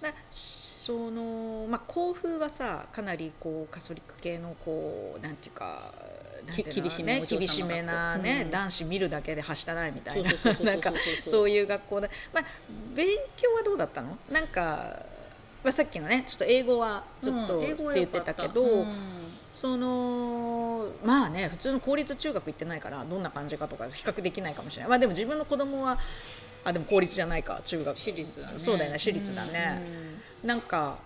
[0.00, 5.92] だそのまあ校風はさかなりこうカトリック系のこうなんていうか
[6.72, 8.50] 厳しめね厳しめなね、うん。
[8.50, 10.32] 男子見るだけではしたないみたいな。
[10.62, 10.92] なんか
[11.24, 12.10] そういう学校で。
[12.32, 12.44] まあ
[12.94, 14.16] 勉強はどうだったの？
[14.30, 15.04] なんか
[15.62, 18.86] まあさっきのねちょっと英語はちょっと、うん英って言ってたけど、うん。
[19.52, 24.90] そのまあね普通の公立中学行ってないからどんな感じかとか比較できないかもしれない。
[24.90, 25.98] まあでも自分の子供は
[26.62, 27.98] あでも公立じゃないか中学。
[27.98, 28.58] 私立だね。
[28.58, 29.82] そうだよね私立だね。
[30.42, 30.48] うん。
[30.48, 30.98] なんか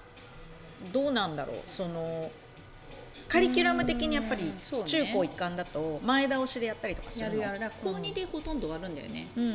[0.93, 2.31] どうなんだろうその
[3.35, 4.53] カリキュラム的にやっぱり
[4.87, 7.33] 中高一貫だと前倒しでやったりとかするの。
[7.33, 7.59] やるやる。
[7.59, 9.51] だから高2でほとんど終わるんだよね、うんうん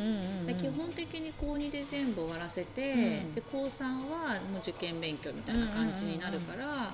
[0.48, 3.34] うん基本的に高2で全部終わらせて、うん。
[3.34, 6.92] で高3はもう受験勉強みたいな感じになるから、ま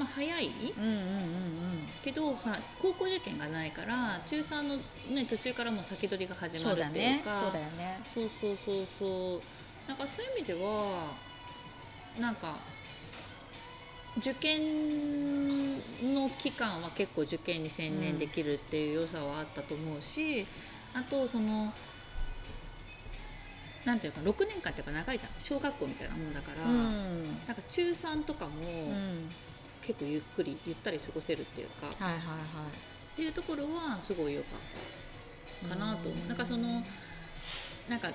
[0.00, 0.50] あ早い？
[0.76, 1.08] うんうんうんうん。
[2.02, 4.76] けどさ高校受験がないから中3の、
[5.14, 7.30] ね、途中からもう先取りが始まるっていうか。
[7.30, 7.40] ね。
[7.40, 8.00] そうだよね。
[8.04, 9.40] そうそうそうそう。
[9.88, 11.14] なんかそういう意味では
[12.20, 12.56] なんか
[14.18, 14.60] 受験
[16.14, 20.46] の期間は結構受験に専念できるっていう良さはあったと思うし、
[20.94, 21.72] あとその
[23.84, 25.32] なんていうか6年間ってやっぱ長いじゃん。
[25.38, 27.24] 小学校みたいなもんだから、うん。
[27.46, 29.28] なんか中3とかもうん。
[29.82, 32.18] 結構ゆっくりゆったり過ごせるっていうか、はいはいはい。
[32.18, 36.22] っていうところはすごい良かったかなと思う。
[36.22, 36.28] うん。
[36.28, 36.82] なんかその
[37.88, 38.10] なんか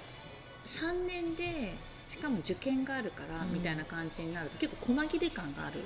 [0.66, 1.76] 3年で
[2.12, 3.54] しかも受験があるからうん。
[3.54, 5.80] みたいな感じになると結構細切れ感がある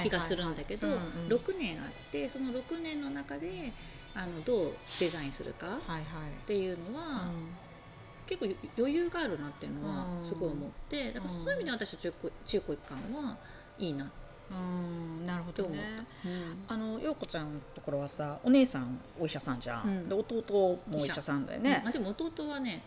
[0.00, 1.38] 気がするんだけど、はいはいはいうんうん。
[1.38, 3.72] 6年あってその6年の中で
[4.14, 6.04] あのどうデザインするかっはいはい。
[6.46, 7.28] ていうのは、
[8.26, 10.24] 結構余裕があるなっていうのはうん。
[10.24, 13.36] すごい思ってだからそういう意味で私は中高中高一貫は
[13.78, 14.08] いいな
[14.52, 15.26] うん。
[15.26, 15.78] なるほどね。
[15.78, 16.06] って思っ
[16.68, 16.92] た、うん。
[16.92, 20.08] あの陽子ちゃんのところはさお姉さんお医者さんじゃん、うん。
[20.08, 21.80] で弟もお医者さんだよね。
[21.82, 21.88] うん。
[21.88, 22.84] あでも弟はね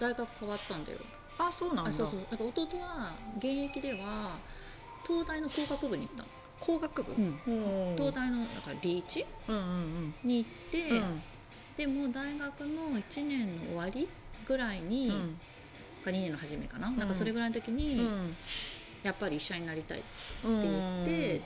[0.00, 0.98] 大学変わったんだよ
[1.38, 1.90] あそうなんだ。
[1.90, 2.20] あそうそう。
[2.30, 4.38] なんか弟は現役では
[5.06, 6.28] 東大の工学部に行ったの、
[6.60, 7.40] 工学部、うん。
[7.46, 7.50] う
[7.92, 10.14] ん東大のなんかリーチうんうん。
[10.24, 10.96] に行って、うん。
[10.96, 11.22] うん
[11.76, 14.08] でも大学の1年の終わり
[14.46, 15.36] ぐらいに、うん。
[16.04, 16.96] か2年の初めかな,、ん。
[16.96, 18.36] なんかそれぐらいの時に、うん。
[19.02, 21.40] やっぱり医者になりたいってうん言って、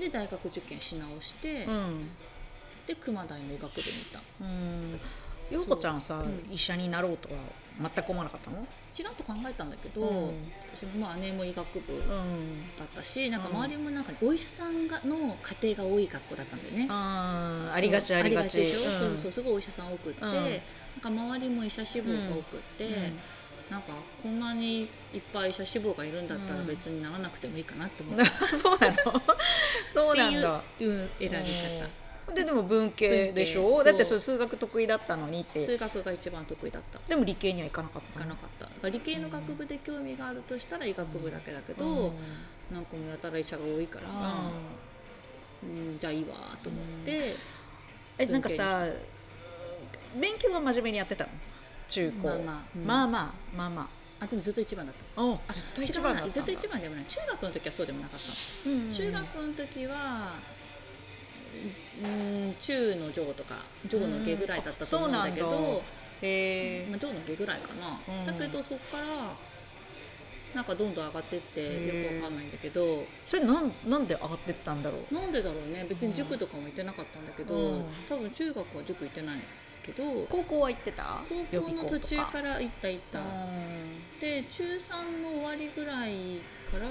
[0.00, 2.08] で大学受験し直して、うん。
[2.86, 5.00] で熊大の医学部に行ったうん。
[5.50, 6.50] 陽子ちゃんはさ、うん。
[6.50, 7.34] 医者になろうとは
[7.78, 8.66] 全く思わなかったの？
[8.92, 10.52] ちらっと考えたんだけど、うん。
[10.74, 12.00] そのまあ姉も医学部うん。
[12.78, 16.86] だったしなんかうん周りもなんかお医者さんがの家庭が多い学校だったんだよね。
[16.90, 18.58] あありがちありがち。
[18.58, 18.98] でしょ、うん。
[18.98, 20.32] そうそうすごいお医者さん多くって、うん。
[20.32, 20.40] なん
[21.00, 23.12] か周りも医者志望が多くって、
[23.70, 24.88] なんかこんなにいっ
[25.32, 28.20] ぱい医者志望がいるんだったらうん別にならなくてもいいかなって思う。
[28.20, 28.96] んった、そうなの。
[29.92, 30.62] そ うっていうなんだ。
[30.80, 32.01] うん選び方。
[32.34, 33.62] ででも文系でしょ？
[33.62, 35.60] 文系だってそれ数学得意だったのにって。
[35.60, 37.00] 数学が一番得意だった。
[37.08, 38.88] でも理系には行かなかった行かなかった。
[38.88, 42.12] 理系の学部で興味があるとしたら医学部だけだけど、うん。
[42.74, 44.06] なんかもうやたら医者が多いから、
[45.62, 45.98] うん。
[45.98, 47.36] じゃあいいわと思って、
[48.18, 48.86] えなんかさ
[50.20, 51.30] 勉強は真面目にやってたの？
[51.88, 52.28] 中高。
[52.28, 52.62] まあまあ。
[52.74, 52.86] うん。
[52.86, 53.88] まあまあまあま
[54.20, 54.26] あ。
[54.26, 55.20] でもずっと一番だった。
[55.20, 57.04] あずっと一番ずっと一番でもない。
[57.06, 58.92] 中学の時はそうでもなかったの、うんうん。
[58.92, 60.34] 中学の時は
[62.02, 63.56] うん中の上とか
[63.88, 65.80] 上の下ぐらいだったと思うんだけど、うん
[66.22, 68.26] えまあ、上の下ぐらいかな、うん。
[68.26, 69.04] だけどそこから
[70.54, 73.04] なんかどんどん上がってってよくわかんないんだけど。
[73.26, 75.14] それなんなんで上がってったんだろう？
[75.14, 75.86] なんでだろうね。
[75.88, 77.84] 別に塾とかも行ってなかったんだけど、うん。
[78.08, 79.38] 多分中学は塾行ってない
[79.82, 81.22] けど高校は行ってた？
[81.50, 84.20] 高校の途中からら行った行った、うん。
[84.20, 86.86] で中3の終わりぐらいから、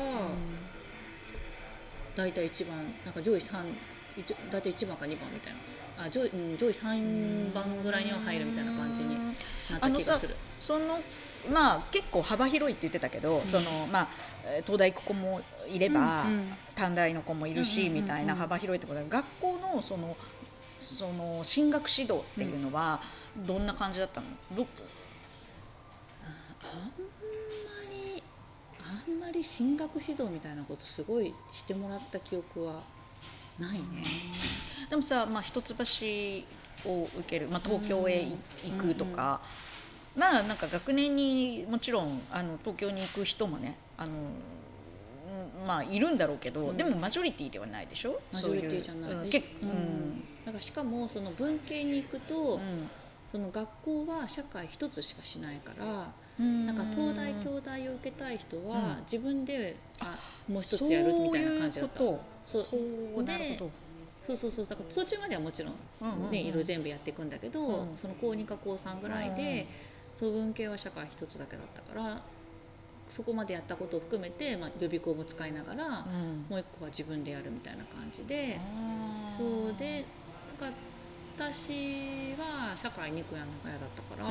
[2.16, 3.64] 大体一番なんか上位3
[4.18, 5.60] 一大体1番か2番みたいな。
[6.06, 9.16] あ上位,、うん、上位3番ぐらいには入るみたいな感じに
[9.70, 10.36] なった気がする。
[10.60, 11.00] その
[11.52, 13.42] まあ結構幅広いって言ってたけど、ん。
[13.42, 14.08] そのまあ
[14.46, 16.54] えー東大行く子もいれば、うんうん。
[16.76, 18.04] 短大の子もいるし、うんうんうんうん。
[18.04, 20.18] みたいな幅広いってことで学校のその
[20.82, 23.02] その進学指導っていうのは
[23.38, 24.28] どんな感じだったの？
[24.56, 24.66] ど
[26.64, 27.06] あんま
[27.90, 28.24] り
[28.80, 32.82] あんまり進学指導みたいなことすごいしてもらった記憶は
[33.60, 33.84] ないね。
[34.90, 38.36] でもさ、まあ、一橋を受ける、まあ、東京へい
[38.72, 39.42] 行くとか、
[40.16, 46.78] まあなんか学年にもちろんあの東京に行く人もねあのうんまあいるんだろうけど、うん。
[46.78, 48.20] でもマジョリティではないでしょ？
[48.34, 49.30] マジョリティじゃない。
[49.30, 50.24] 結構うん。
[50.46, 52.90] だからしかもその文系に行くと、うん。
[53.26, 56.12] その学校は社会一つしかしないから。
[56.40, 56.66] うん。
[56.66, 59.02] なんか東大京大を受けたい人はうん。
[59.04, 60.18] 自分で、あ
[60.50, 62.00] もう一つやるみたいな感じだった。
[62.00, 63.24] そうそう。
[63.24, 63.58] で
[64.22, 64.68] そうそうそう。
[64.68, 67.98] だから途中まではもちろん、ねいろいろ全部やっていくんだけど、うん。
[67.98, 69.68] その高2か高3ぐらいで、
[70.16, 72.22] そう文系は社会一つだけだったから
[73.08, 76.46] そこまでやったことを含めて、まあ、予備校も使いながら、うん。
[76.50, 78.60] もう一個は自分でやるみたいな感じで、
[79.28, 80.06] そうで
[80.60, 80.78] なんか
[81.38, 84.26] 私は社会2個やるのが嫌だったから、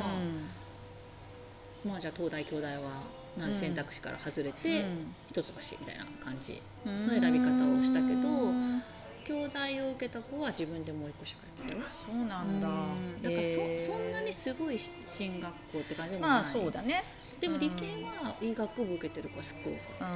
[1.85, 3.03] まあじゃあ東大京大は
[3.41, 4.85] 何選択肢から外れて、
[5.29, 8.83] 一橋みたいな感じうんの選び方をしたけどうん
[9.31, 11.85] 京大を受けた子は自分でもう一個社会やってたよ。
[11.89, 12.69] あそうなんだ。
[12.69, 13.23] うん。
[13.23, 17.05] だからそ,、そんなにすごいし進学校って感じでもない、まあそうだね。
[17.41, 20.13] でも理系は医学部受けてる子はすっごい多かっ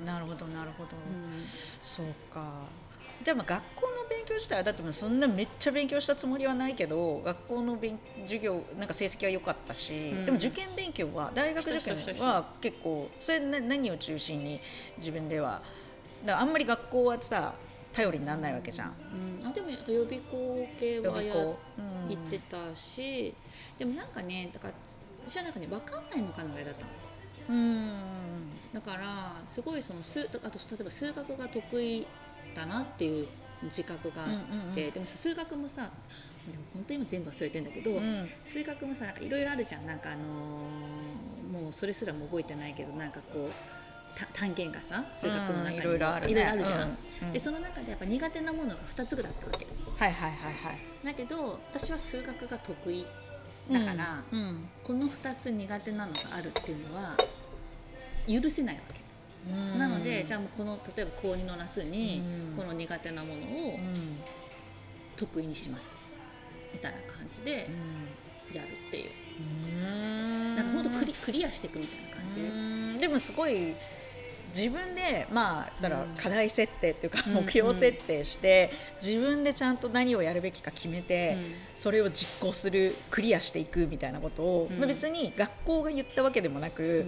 [0.00, 0.06] うん。
[0.06, 0.96] なるほどなるほど、た、
[1.82, 2.64] そうか
[3.22, 10.24] じゃあまあ学校の勉強自体はだってそんなめっちゃ勉強したつもりはないけど学校の勉授業なんか成績は良かったし、うん。
[10.26, 14.58] でも受験勉強は大学受験は結構それな何を中心に
[14.98, 15.60] 自分では？
[16.24, 17.54] だからあんまり学校はさ
[17.92, 18.88] 頼りにならないわけじゃん。
[19.42, 19.46] うん。
[19.46, 21.58] あでも予備校系予はや備校、
[22.08, 23.34] 行ってたし、
[23.78, 24.74] でもなんかねだから
[25.26, 26.90] 私はなんかね分かんないのかなぐらいだったの。
[27.50, 27.90] うん。
[28.72, 32.06] だからすごいその数あと例えば数学が得意
[32.54, 33.26] だなっていう
[33.64, 35.90] 自覚があって、でもさ数学もさ
[36.50, 38.28] でも本当に今全部忘れてんだけど、うん。
[38.44, 46.96] 数学もさいろいろあるじゃんなんかあのーもうそれすらも覚えてないけどなんかこうた単元がさ数学の中にうんいろいろあるじゃん、うん。
[47.22, 47.32] うん。
[47.32, 49.66] でその中でやっぱ苦手なものが2つぐらいあったわけ。
[49.66, 50.78] はいはいはいはい。
[51.04, 53.04] だけど私は数学が得意
[53.70, 54.38] だから、うん。
[54.38, 54.68] うん。
[54.82, 57.16] この2つ苦手なのがあるっていうのは
[58.26, 58.94] 許せないわけ。
[58.94, 58.99] うん
[59.78, 62.22] なのでじゃあこの例えば高2の夏に
[62.54, 62.56] うん。
[62.56, 64.18] この苦手なものをうん
[65.16, 65.98] 得意にします。
[66.72, 67.68] みたいな感じで
[68.52, 69.10] やるっていう。
[69.82, 70.56] うん。
[70.56, 72.40] なんかほんとクリクリアしていくみたいな感じ。
[72.40, 72.98] うん。
[72.98, 73.74] でもすごい
[74.54, 76.08] 自分でまあだからうん。
[76.16, 77.34] 課題設定っていうかうん。
[77.34, 78.70] 目標設定して
[79.02, 81.54] 自分でちゃんと何をやるべきか決めてうん。
[81.76, 84.78] それを実行するクリアしていくみたいなことをうん。
[84.78, 87.06] まあ別に学校が言ったわけでもなく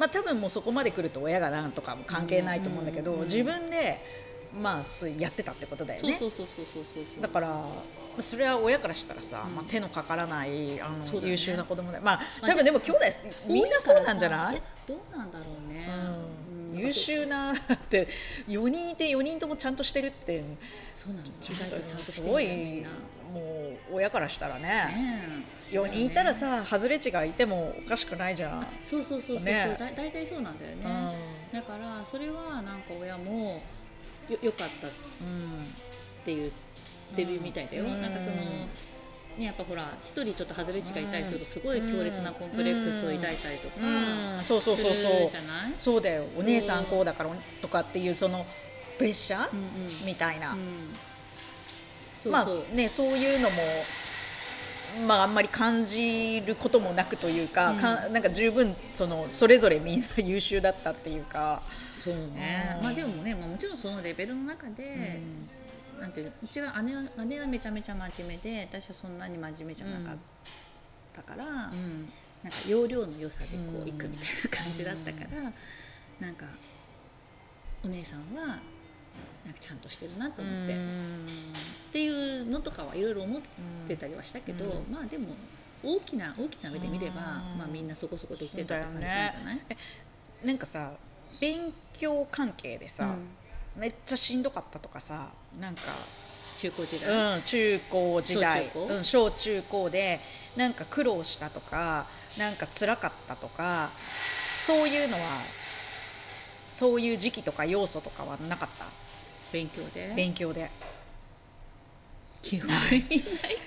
[0.00, 4.00] まあ多分もうそこまで来ると親がなんとかも関係ないと思うんだけどうん自分で
[4.60, 6.16] まあやってたってことだよね。
[6.18, 7.04] そうそうそうそうそうそう。
[7.14, 7.64] そうだからま
[8.18, 9.54] あそれは親からしたらさ、うん。
[9.54, 13.00] まあ、手のかからないあの、優秀な子供でまあまあ多分でも兄弟
[13.46, 14.62] みんなそうなんじゃ多ない？
[14.88, 15.86] どうなんだろうね、
[16.74, 17.56] 優秀なっ
[17.88, 18.08] て
[18.48, 20.42] 4人いて4人ともちゃんとしてるって
[20.94, 21.26] そうなの。
[21.26, 22.46] 意ちょっ外とちゃんとしてすごい。
[22.46, 22.88] るな
[23.30, 23.40] も
[23.90, 24.62] う親からしたらね。
[24.62, 24.84] ね
[25.72, 25.76] え。
[25.76, 28.66] 4人いたらさ外れ値がいてもおかしくないじゃん。
[28.82, 30.84] そうそうそうそうそう、ねだ大体そうなんだよね、
[31.52, 33.62] だからそれはなんか親も
[34.28, 34.88] よよかった。
[34.88, 34.90] っ
[35.22, 35.66] うん。
[36.24, 36.50] て言っ
[37.16, 38.00] てるみたいだよ、うん。
[38.02, 38.68] なんかそのね
[39.38, 44.44] やっぱほら一人ちょっと外れ値がいたりするとすごい強烈なコンプレックスを抱いたりとかうん。
[44.44, 45.30] そうそうそうそう。
[45.30, 45.74] じゃない？
[45.78, 46.24] そうだよ。
[46.36, 47.30] お姉さんこうだから
[47.62, 48.44] とかっていうその
[48.98, 50.06] プレッシャー、うんうん。
[50.06, 50.58] みたいな、うん
[52.22, 53.56] そうまあねそういうのも
[55.06, 57.78] まああんまり感じることもなくというか,、うん。
[57.78, 61.62] かなんか十分そのそれぞれみんな優秀だったっていうか、
[61.96, 62.84] そうね、うん。
[62.84, 65.20] まあでもね、まあ、もちろんそのレベルの中で、
[66.00, 70.16] なんていうのうちは姉は姉はめちゃめちゃ真面目で私はそんなに真面目じゃなかっ
[71.12, 72.08] たから、うん。
[72.42, 73.82] なんか要領の良さでこうん。
[73.84, 75.52] ういくみたいな感じだったから、
[76.26, 76.46] なんか
[77.84, 78.58] お姉さんは
[79.44, 81.26] なんかちゃんとしてるなと思って、っうん。
[81.92, 83.42] ていうのとかはいろいろ思っ
[83.88, 84.92] てたりはしたけど、うん。
[84.92, 85.28] まあでも
[85.82, 87.14] 大きな大きな目で見れば、う
[87.56, 87.58] ん。
[87.58, 89.60] まあ、みんなそこそこできてたって感じなんじゃない、
[90.44, 90.92] なんかさ
[91.40, 93.14] 勉強関係でさ、
[93.76, 95.82] めっちゃしんどかったとかさなんか、
[96.56, 98.64] 中高時代、うん、中高時代。
[98.64, 98.94] 小中高？
[98.94, 100.20] うん、小中高で
[100.56, 102.06] なんか苦労したとか
[102.38, 103.90] なんか辛かったとか
[104.66, 105.20] そういうのは
[106.70, 108.86] そういう時期とか要素とかはなかった？
[109.52, 110.14] 勉強で？
[110.16, 110.70] 勉強で。
[112.40, 113.02] 記憶にない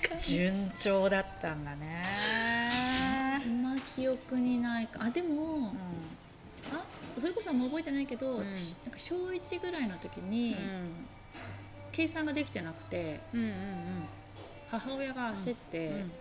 [0.09, 0.17] か。
[0.17, 2.01] 順調だったんだね、
[3.35, 5.03] あんま記憶にないか。
[5.03, 5.75] あでも、
[6.71, 6.83] あ
[7.19, 8.51] それこそあんま覚えてないけど、うん。
[8.51, 10.55] 私なんか小1ぐらいの時に、
[11.91, 13.53] 計算ができてなくてうんうんうん。
[14.69, 16.11] 母親が焦って、うん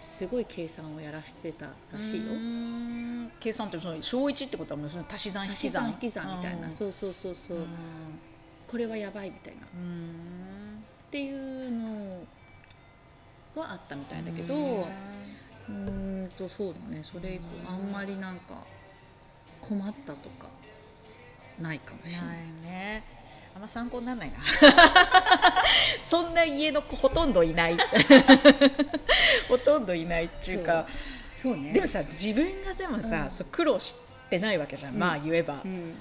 [0.00, 3.30] すごい計算をやらしてたらしいよ、うん。
[3.38, 5.68] 計算ってその小一ってことはもうその足し算引き算。
[5.68, 7.66] 足し算引き算みたいな、うんそうそうそうそう、うん
[8.66, 9.66] これはやばいみたいな。
[9.66, 12.22] っうんていうの
[13.56, 14.86] はあったみたいだけど、
[15.68, 17.02] うんとそうだね。
[17.02, 18.64] それ以降あんまりなんか
[19.60, 20.48] 困ったとか
[21.58, 22.36] ないかもしれない。
[22.36, 23.04] ないね
[23.54, 24.38] あんま参考にならないな。
[26.00, 27.76] そんな家の子ほとんどいない。
[29.48, 30.86] ほとんどいないっていうか
[31.34, 31.56] そう。
[31.56, 31.72] ね。
[31.72, 33.30] でもさ自分がでもさ、うん。
[33.30, 33.96] そう苦労し
[34.28, 35.00] てないわけじゃん、うん。
[35.00, 35.60] まあ言えば。
[35.64, 35.94] う、ん、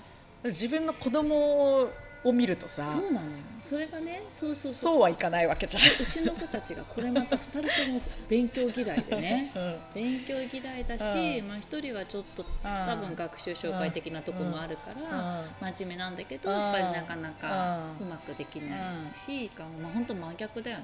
[0.44, 1.90] 自分の子供
[2.24, 3.38] を見るとさそうなのよ。
[3.62, 4.72] それがねそうそうそう。
[4.72, 9.52] そうはいかないわけじゃん、うちの子たちがこれまた2人とも勉強嫌いでね。
[9.56, 9.78] うん。
[9.94, 11.48] 勉強嫌いだし、うん。
[11.48, 18.76] まあ、1人はちょっと多分学習障害的なとこもあるから、真面目なんだけどうんやっぱりなかなかううんまくできな
[19.12, 20.84] いし、まあ、本当真逆だよね、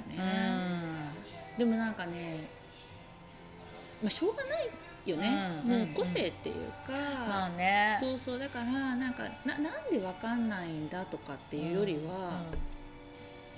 [1.58, 2.48] うでもなんかね、
[4.02, 4.69] まあ、しょうがない
[5.06, 6.56] よね、うんもう個性っていう
[6.88, 7.98] か、んまあね。
[8.00, 12.41] そうそうだからなんかななんでわかんないんだとかっていうよりは、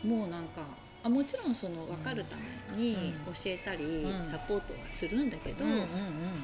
[0.04, 0.62] もうなんか
[1.04, 3.34] あもちろんその分かるためにうん。
[3.34, 4.26] 教えたり、うん。
[4.26, 5.88] サポートはするんだけど、うんうんうん。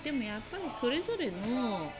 [0.03, 1.91] でもやっぱりそれぞれの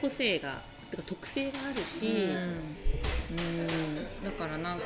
[0.00, 2.30] 個性がてか特性があるし、うん。
[2.30, 4.84] うんだからなんか、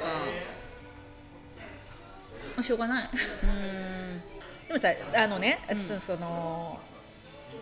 [2.57, 3.09] まあ、しょうがない。
[3.09, 4.69] うん。
[4.69, 6.81] でもさあのね、うん私その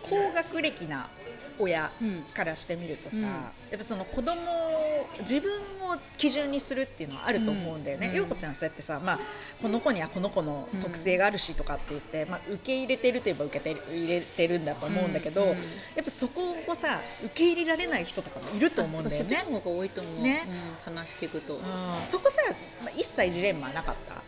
[0.09, 1.09] 高学歴な
[1.59, 2.21] 親うん。
[2.35, 3.23] からしてみるとさ、うん。
[3.23, 3.29] や
[3.75, 8.09] っぱその子供を自分を基準にするっていうのはあると思うんだよね。
[8.09, 8.15] うん。
[8.15, 9.19] 陽子ちゃんそうやってさ、まあ
[9.59, 15.49] この子にはこの子の特性があるしとかって言って、まあ受け入れてるといえば受けてる入れてるんだと思うんだけど、うん。
[15.49, 15.55] うん
[15.95, 19.37] やっぱそこをさ受け入れられない人とかもいると思うんだよね。
[19.37, 20.43] 方が多いと思う、ね。
[20.85, 21.55] うん、話聞くと。
[21.55, 21.61] うん。
[22.05, 22.39] そこさ、
[22.83, 24.21] まあ、一切ジレンマなかった？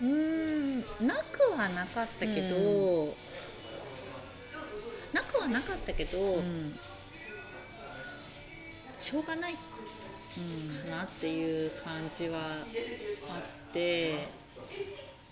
[0.00, 3.14] うーんなくはなかったけど、
[5.12, 6.74] なくはなかったけど、うん。
[8.96, 9.58] しょうがないか
[10.90, 13.38] なっていう感じはあ
[13.70, 14.28] って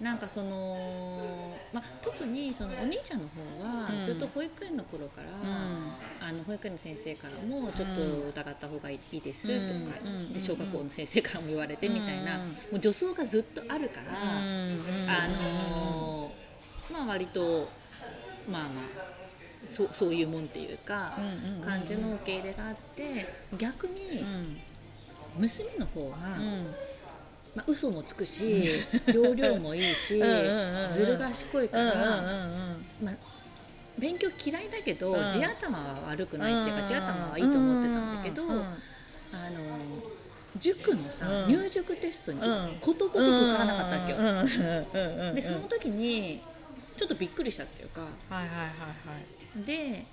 [0.01, 4.05] なんかその、まあ、特にそのお兄ちゃんの方はうん。
[4.05, 5.29] ずっと保育園の頃から、
[6.21, 12.49] あの保育園の先生からもちょっと疑った方がいいですとか、うんで小学校の先生からも言われてみたいな、うん。
[12.49, 17.69] もう助走がずっとあるから、あのーまあ割と
[18.51, 19.20] まあまあ
[19.67, 21.13] そうそういうもんっていうか
[21.63, 23.27] 感じの受け入れがあって
[23.59, 24.57] 逆にうん。
[25.39, 26.67] 娘の方は、うん。
[27.55, 28.81] まあ、嘘もつくし
[29.13, 30.21] 容量もいいし
[30.93, 31.95] ずる賢いから、
[33.03, 33.15] まあ、
[33.99, 35.29] 勉強嫌いだけど、うん。
[35.29, 36.87] 地頭は悪くないっていうか、うん。
[36.87, 38.61] 地頭はいいと思ってたんだけど、あの
[40.59, 41.49] 塾のさ、うん。
[41.49, 42.77] 入塾テストにうん。
[42.81, 45.35] ことごとく受からなかったわけよ。
[45.35, 46.41] でその時に
[46.97, 50.05] ちょっとびっくりしたっていうかはいはいはいで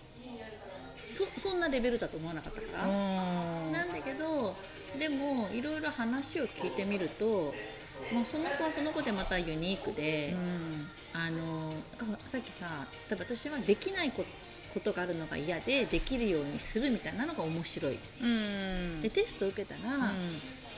[1.05, 2.88] そそんなレベルだと思わなかったから。
[2.88, 4.55] はいなんだけど
[4.97, 7.53] でもいろいろ話を聞いてみると、
[8.13, 10.35] まあ、その子はその子でまたユニークで、
[11.13, 11.73] あの
[12.25, 14.23] さっきさ例えば私はできないこ
[14.73, 17.99] ことがあるのが嫌でできるようにするみたいなのが面白い。
[18.21, 18.33] うんう
[18.99, 20.11] んでテストを受けたら、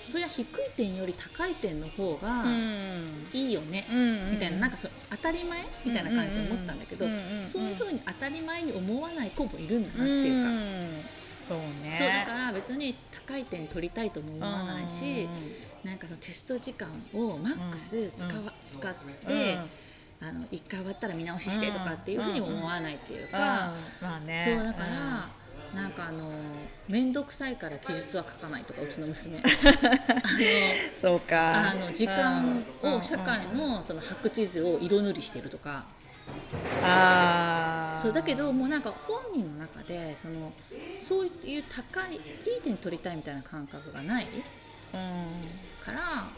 [0.10, 3.28] それは低い点より高い点の方がうん。
[3.32, 7.06] いいよね、うんみたいななんかそう当たり前みたいな感じで思ったんだけど、
[7.46, 11.10] そういうふうに当たり前に思わない子もいるんだなっていうか。
[11.48, 11.96] そうね。
[11.98, 12.96] そうだから別に
[13.28, 15.28] 高い点取りたいとも思わないし、
[15.84, 18.94] なんかそのテスト時間をマックス使わ、使っ
[19.28, 19.58] て、
[20.22, 25.30] あの一回終わったら見直ししてとかっていうふうにも思わないっていうか、そうだから、
[25.76, 26.32] なんかあの
[26.88, 29.38] 面倒くさいから記述は書かないとかうちの娘。
[29.38, 29.42] あ
[30.96, 31.52] そうか。
[31.52, 35.86] のあの時間を社会のその白地図を色塗りしてるとか。
[36.84, 38.02] あー。
[38.02, 40.54] そうだけどもうなんか本人の中でその
[41.02, 42.22] そういう高いいい
[42.64, 44.26] 点取りたいみたいな感覚がない。
[44.26, 45.82] うん。
[45.86, 46.30] からあ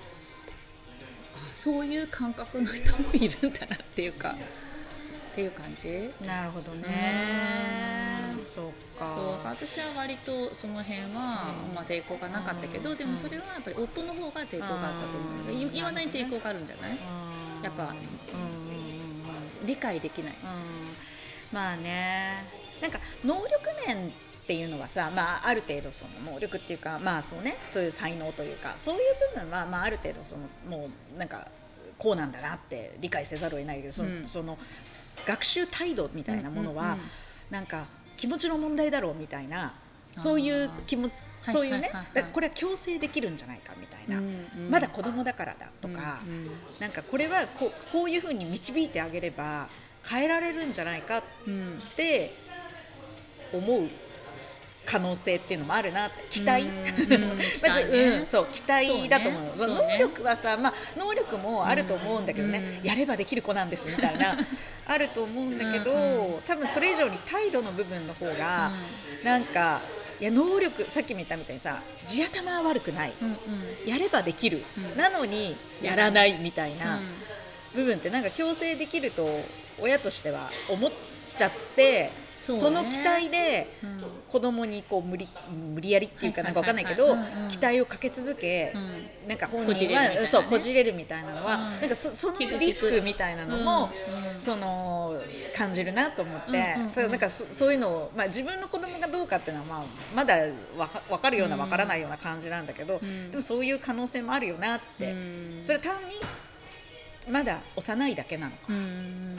[1.64, 4.36] そういう感覚の人もいるんだなっていうか
[5.32, 6.10] っていう感じ。
[6.26, 8.06] なるほどね。
[8.06, 8.11] うん
[8.56, 9.14] そうか。
[9.14, 12.98] そう私は割とその辺は、まあ、抵抗がなかったけど、うん。
[12.98, 16.92] でもそれはやっぱり夫の方が抵抗があったと思うんだけどいいまだに抵抗があるんじゃない？
[16.92, 17.64] うん。
[17.64, 17.96] やっぱ
[19.66, 20.34] 理解できない。
[20.34, 21.56] うん。
[21.56, 22.44] まあね。
[22.82, 23.48] なんか能力
[23.88, 24.12] 面っ
[24.48, 27.56] ていうのはさ、まあ、ある程度その能力っていうかまあそうね。
[27.68, 29.02] そういう才能というかそういう
[29.36, 31.48] 部分は、まあ、ある程度そのもうなんか
[31.98, 34.28] こうなんだなって理解せざるを得ないけどその,、うん。
[34.28, 34.58] その
[35.26, 37.08] 学習態度みたいなものは、うんうんうん。
[37.52, 37.86] なんか
[38.22, 39.74] 気持ちの問題だろうみたいな
[40.16, 41.10] そういう気も
[41.44, 42.04] あーそういうねはいはいはい。
[42.06, 44.26] はいだからこれは強制できるんじゃないかみたいな、うん
[44.66, 44.70] うん。
[44.70, 46.50] まだ子供だからだとか、うんうん。
[46.80, 49.68] なんかこれはこうこういうふうに導いてあげれば
[50.08, 52.32] 変えられるんじゃないかっうんて
[53.52, 53.90] 思う
[54.86, 56.66] 可能性っていうのもあるな期待、
[57.62, 59.68] まずうん、そう期待だと思う。
[59.68, 59.98] ね。
[59.98, 64.38] 能力はさ、まあ、能力もあると思うんだけどね、うんやればできる子なんですみたいな。
[64.88, 68.72] あると思うんだけど、うんう多分それ以上に態度の部分の方が、
[69.24, 69.80] なんか
[70.20, 73.90] いや能力さっきも言ったみたいにさ地頭は悪くない、うんうん。
[73.90, 74.98] やればできる、うん。
[74.98, 76.98] なのにやらないみたいな。
[76.98, 77.22] うん。
[77.74, 79.28] 部分ってなんか強制できると
[79.80, 80.92] 親としては思っ
[81.38, 82.12] ちゃって
[82.42, 84.02] その期待でうん。
[84.32, 85.28] 子供にこう無理
[85.74, 87.18] 無理やりっていうかはないんかわかんないけど
[87.50, 89.28] 期待をかけ続け、うん。
[89.28, 91.82] なんか本人はそうこじれるみたいなのは、うん。
[91.82, 93.90] なんかそそのリスクみたいなのも、
[94.40, 95.22] その
[95.56, 99.86] 感じるなと思って、うなんかそそういうのを、まあ、自分の子供がどうかっていうのは、まあ、
[100.16, 100.36] まだ
[100.78, 101.62] わか分かるようなうん。
[101.62, 103.32] 分からないような感じなんだけど、ん。
[103.32, 105.62] でもそういう可能性もあるよなって、うん。
[105.66, 106.16] それ単に
[107.30, 108.58] まだ幼いだけなのか。
[108.70, 109.36] うん。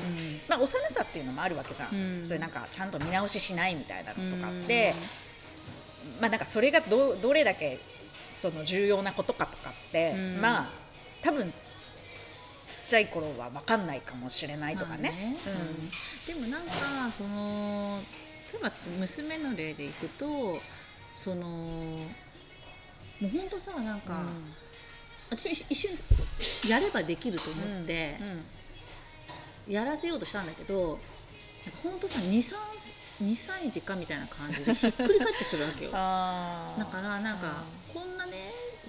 [0.48, 2.26] まあ、幼さっていうのもあるわけじゃん、うん。
[2.26, 4.94] それなんかちゃんと見直ししないみたいなのとかって、
[6.20, 7.78] まあ、なんかそれがどどれだけ
[8.38, 10.40] その重要なことかとかって、うん。
[10.40, 10.70] まあ
[11.22, 11.52] 多分
[12.66, 15.38] ちっちゃい頃は分かんないかもしれないとかね。
[15.44, 15.90] まあうん。
[16.26, 16.72] でもなんか
[17.16, 18.00] その
[18.52, 20.56] 例えば娘の例でいくと
[21.14, 21.46] その
[23.22, 24.24] もう本当さなんか、
[25.32, 25.90] 私一一瞬
[26.68, 28.16] やればできると思って
[29.66, 30.98] やらせようとしたんだけど
[31.82, 32.54] 本当さ23
[33.22, 35.90] 2歳児かみたいな感じでひっくり返ってするわけよ。
[35.92, 37.62] だからなんか
[37.94, 38.32] こんなね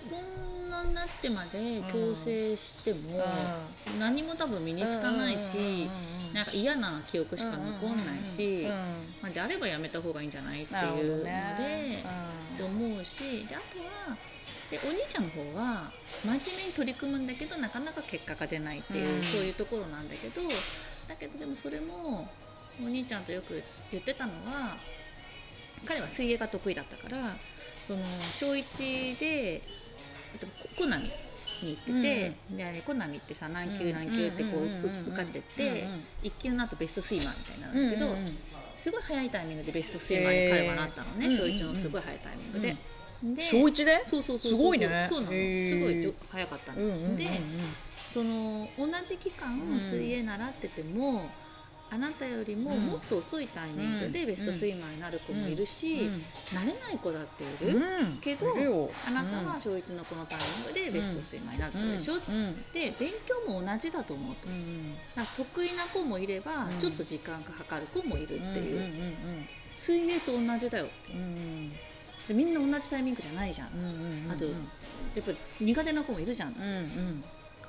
[0.10, 3.24] こんなになってまで強制しても
[4.00, 5.88] 何も多分身につかないし
[6.34, 8.68] なんか嫌な記憶しか残んないし
[9.22, 12.04] まあであればやめた方がいいんじゃないっていうので
[12.56, 13.80] って思うしであと
[14.12, 14.18] は
[14.74, 15.92] でお兄ちゃんの方は
[16.26, 19.24] 真面目に取り組むんだけどなかなか結果が出ないっていう、うん。
[19.24, 20.42] そういうところなんだけど
[21.08, 22.28] だけどでもそれも
[22.84, 23.62] お兄ちゃんとよく
[23.92, 24.78] 言ってたのは
[25.86, 27.36] 彼は水泳が得意だったから
[27.84, 28.00] その
[28.32, 29.62] 小1で
[30.76, 34.66] ココナミに行ってて、でコナミってさ何級何級ってこううん。
[34.66, 34.72] うん。
[34.72, 34.98] うん。
[34.98, 35.94] うん受かってってうん。
[35.94, 36.04] うん。
[36.24, 38.38] 1級になるとベストスイマーみたいなんだけど、うんうんうん。
[38.74, 42.70] すごい早いタイミングでベストスイマーに彼はなったのね、へー小1のすごい早いタイミングで。
[42.70, 42.78] で
[43.40, 44.04] 小一で？
[44.10, 45.08] そうそうそうすごいね。
[45.10, 45.32] そうなの。
[45.32, 45.34] す
[45.80, 47.28] ごい早かったの、で
[48.12, 51.30] その同じ期間水泳習ってても、
[51.90, 52.82] あなたよりもうん。
[52.88, 56.24] もっと遅いタイミングでベストスイマーになる子もいるし、うん。
[56.58, 57.80] 慣れない子だっている、う
[58.16, 58.18] ん。
[58.18, 62.64] けどあなたは小1のこのタイミングでベストスイマーになったでしょ、うん。
[62.74, 64.48] で勉強も同じだと思うと。
[64.48, 66.80] うんなんか得意な子もいれば、うん。
[66.80, 68.92] ちょっと時間がかかる子もいるっていう、
[69.78, 71.72] 水泳と同じだようんうん
[72.28, 74.52] でみんな同じタイミングじゃないじゃん、うんうんうんあとや
[75.22, 76.64] っぱ苦手な子もいるじゃん、うん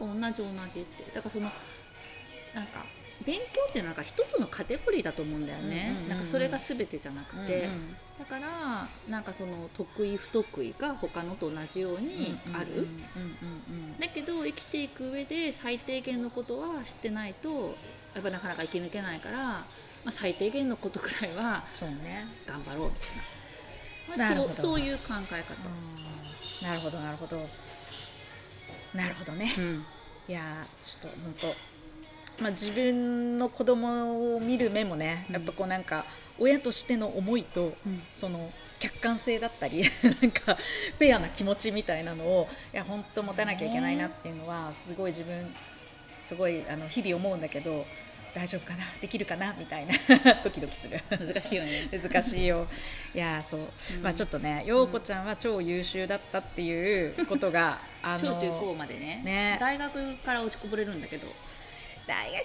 [0.07, 0.21] うん。
[0.21, 1.05] 同じ同じって。
[1.13, 1.51] だからその
[2.55, 2.85] なんか
[3.27, 6.09] 勉強っていうのはなんか一つのカテゴリーだと思うんだよね、うんうんうんうん。
[6.09, 17.75] なんかそれが全てじゃなくて、うんだからなんかその得意不得意が他のと同じようにある、うんうんうんだけど生きていく上で最低限のことは知ってないと
[18.15, 19.67] やっぱなかなか生き抜けないから、ま
[20.07, 21.65] あ、最低限のことくらいは
[22.47, 23.23] 頑張ろうみたいな、
[24.09, 27.39] まあ、そうそういう考え方、なるほどなるほど。
[28.95, 29.53] なるほどね。
[29.59, 29.85] うん。
[30.29, 31.35] いやーちょっと本
[32.39, 35.35] 当まあ自分の子供を見る目もねうん。
[35.35, 36.05] やっぱこうなんか
[36.39, 38.03] 親としての思いと、うん。
[38.13, 39.83] その客観性だったり
[40.21, 40.55] なんか
[40.99, 45.55] フェアな気持ちみたいなのをいや本当持たなきゃいけないなっていうのはすごい自分
[46.21, 47.87] すごいあの日々思うんだけど
[48.35, 48.85] 大丈夫かな？
[49.01, 49.55] できるかな？
[49.57, 49.95] みたいな。
[50.43, 51.01] ドキドキする。
[51.09, 51.89] 難しいよね。
[51.97, 52.67] 難しいよ。
[53.15, 54.03] いやーそう、うん。
[54.03, 59.23] まあちょっとね、陽子ちゃんは超優秀だったっていうことが、あ小中高までね。
[59.25, 59.57] ね。
[59.61, 61.29] 大学から落ちこぼれるんだけど、
[62.09, 62.41] 大学は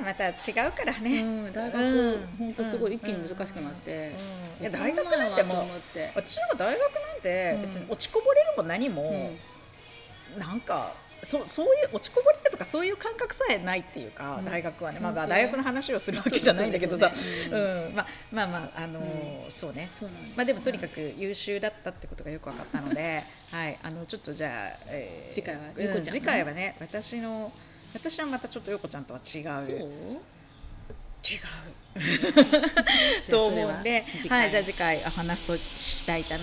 [0.00, 1.22] ねまた違うからね。
[1.22, 2.26] うん、大学、うん。
[2.38, 4.12] 本当すごい一気に難しくなって、
[4.60, 4.62] うん。
[4.62, 5.66] いや大学なんてもう
[6.14, 10.38] 私なんか大学なんてうん別に落ちこぼれるも何も、うん。
[10.40, 14.44] なんかそうそういう落ちこぼれるとかそういう感覚さえないっていうか、うん。
[14.44, 17.94] 大学はね、まあ、大学の話をするわけじゃないんだけどさ、そうん。
[17.94, 19.88] まあまあまああのーそうね。
[20.36, 26.04] まあでもとにかく優秀だったってことがよく分かったので、 はい、あのちょっとじゃあ、えー次回はうんゆうこちゃん。
[26.06, 27.52] の次回はね私の
[27.94, 29.62] 私はまたちょっとよこちゃんとは違う。
[29.62, 29.76] そう？
[29.76, 33.30] 違う。
[33.30, 34.40] と思うんで次回。
[34.42, 34.50] はい。
[34.50, 36.34] じゃあ次回お話をしたいと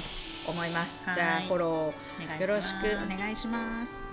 [0.49, 1.05] 思います。
[1.05, 1.15] はい。
[1.15, 4.10] じゃあフォローよろしくお願いします